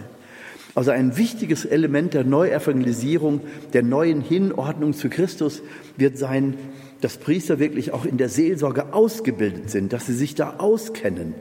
[0.75, 3.41] Also ein wichtiges Element der Neuevangelisierung,
[3.73, 5.61] der neuen Hinordnung zu Christus
[5.97, 6.55] wird sein,
[7.01, 11.33] dass Priester wirklich auch in der Seelsorge ausgebildet sind, dass sie sich da auskennen,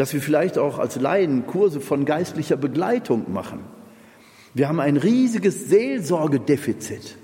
[0.00, 3.60] dass wir vielleicht auch als Laien Kurse von geistlicher Begleitung machen.
[4.54, 7.16] Wir haben ein riesiges Seelsorgedefizit.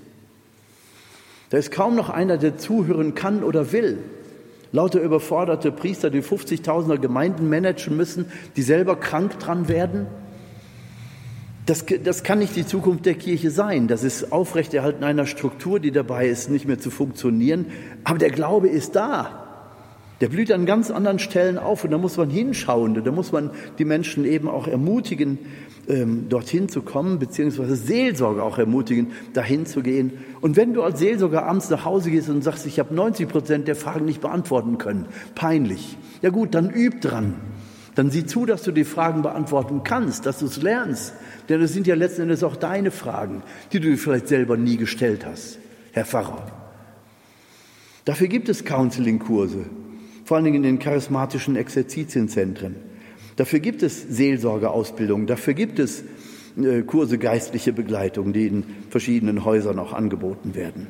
[1.49, 3.97] Da ist kaum noch einer, der zuhören kann oder will.
[4.71, 10.05] Lauter überforderte Priester, die 50.000er Gemeinden managen müssen, die selber krank dran werden.
[11.65, 13.87] Das, das kann nicht die Zukunft der Kirche sein.
[13.87, 17.65] Das ist Aufrechterhalten einer Struktur, die dabei ist, nicht mehr zu funktionieren.
[18.03, 19.46] Aber der Glaube ist da.
[20.19, 23.51] Der blüht an ganz anderen Stellen auf und da muss man hinschauen, da muss man
[23.77, 25.37] die Menschen eben auch ermutigen,
[25.87, 30.13] ähm, dorthin zu kommen, beziehungsweise Seelsorge auch ermutigen, dahin zu gehen.
[30.41, 33.67] Und wenn du als Seelsorger abends nach Hause gehst und sagst, ich habe 90 Prozent
[33.67, 35.05] der Fragen nicht beantworten können,
[35.35, 35.97] peinlich.
[36.21, 37.35] Ja gut, dann üb dran.
[37.95, 41.13] Dann sieh zu, dass du die Fragen beantworten kannst, dass du es lernst.
[41.49, 44.77] Denn es sind ja letzten Endes auch deine Fragen, die du dir vielleicht selber nie
[44.77, 45.59] gestellt hast,
[45.93, 46.45] Herr Pfarrer.
[48.05, 49.65] Dafür gibt es Counseling-Kurse
[50.27, 52.75] vor allen Dingen in den charismatischen Exerzitienzentren.
[53.37, 56.03] Dafür gibt es Seelsorgeausbildung, dafür gibt es
[56.61, 60.87] äh, Kurse geistliche Begleitung, die in verschiedenen Häusern auch angeboten werden.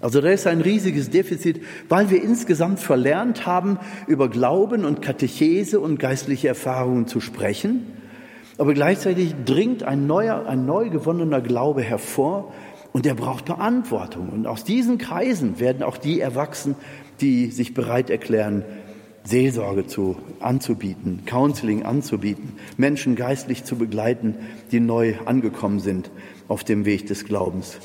[0.00, 5.80] Also da ist ein riesiges Defizit, weil wir insgesamt verlernt haben, über Glauben und Katechese
[5.80, 7.84] und geistliche Erfahrungen zu sprechen.
[8.58, 12.52] Aber gleichzeitig dringt ein neuer, ein neu gewonnener Glaube hervor
[12.94, 14.28] und der braucht Beantwortung.
[14.28, 16.76] Und aus diesen Kreisen werden auch die erwachsen,
[17.24, 18.64] die sich bereit erklären,
[19.24, 24.34] Seelsorge zu, anzubieten, Counseling anzubieten, Menschen geistlich zu begleiten,
[24.72, 26.10] die neu angekommen sind
[26.48, 27.78] auf dem Weg des Glaubens.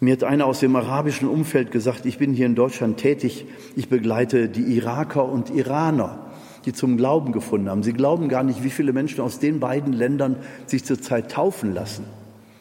[0.00, 3.88] Mir hat einer aus dem arabischen Umfeld gesagt, ich bin hier in Deutschland tätig, ich
[3.88, 6.18] begleite die Iraker und Iraner,
[6.66, 7.84] die zum Glauben gefunden haben.
[7.84, 10.34] Sie glauben gar nicht, wie viele Menschen aus den beiden Ländern
[10.66, 12.04] sich zurzeit taufen lassen,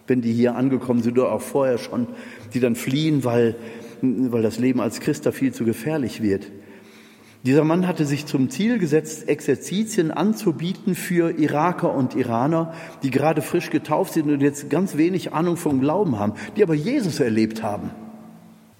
[0.05, 2.05] wenn die hier angekommen sind oder auch vorher schon,
[2.53, 3.55] die dann fliehen, weil
[4.03, 6.51] weil das Leben als Christ da viel zu gefährlich wird.
[7.45, 13.41] Dieser Mann hatte sich zum Ziel gesetzt, Exerzitien anzubieten für Iraker und Iraner, die gerade
[13.41, 17.63] frisch getauft sind und jetzt ganz wenig Ahnung vom Glauben haben, die aber Jesus erlebt
[17.63, 17.91] haben.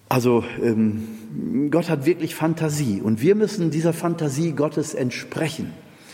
[0.07, 5.73] Also ähm, Gott hat wirklich Fantasie und wir müssen dieser Fantasie Gottes entsprechen.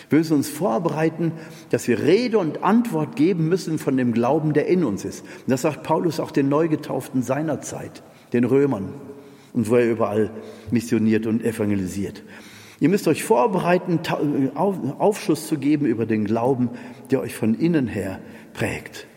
[0.09, 1.33] Wir müssen uns vorbereiten,
[1.69, 5.21] dass wir Rede und Antwort geben müssen von dem Glauben, der in uns ist.
[5.21, 8.01] Und das sagt Paulus auch den Neugetauften seiner Zeit
[8.33, 8.93] den Römern
[9.53, 10.31] und wo er überall
[10.71, 12.23] missioniert und evangelisiert.
[12.79, 13.99] Ihr müsst euch vorbereiten,
[14.55, 16.69] Aufschluss zu geben über den Glauben,
[17.11, 18.19] der euch von innen her
[18.53, 19.07] prägt.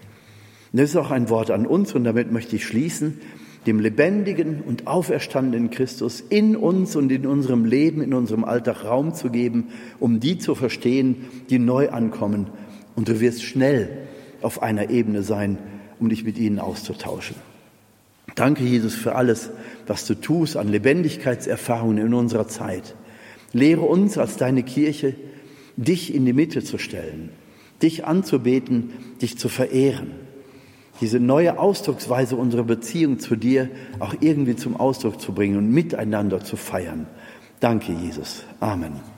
[0.73, 3.21] Und das ist auch ein Wort an uns und damit möchte ich schließen,
[3.67, 9.15] dem lebendigen und auferstandenen Christus in uns und in unserem Leben, in unserem Alltag Raum
[9.15, 9.69] zu geben,
[10.01, 12.49] um die zu verstehen, die neu ankommen.
[12.97, 14.09] Und du wirst schnell
[14.41, 15.59] auf einer Ebene sein,
[16.01, 17.37] um dich mit ihnen auszutauschen.
[18.35, 19.51] Danke, Jesus, für alles,
[19.87, 22.95] was du tust an Lebendigkeitserfahrungen in unserer Zeit.
[23.53, 25.15] Lehre uns als deine Kirche,
[25.77, 27.31] dich in die Mitte zu stellen,
[27.83, 30.13] dich anzubeten, dich zu verehren
[31.03, 33.69] diese neue Ausdrucksweise unserer Beziehung zu dir
[33.99, 37.07] auch irgendwie zum Ausdruck zu bringen und miteinander zu feiern.
[37.59, 38.45] Danke, Jesus.
[38.61, 39.12] Amen.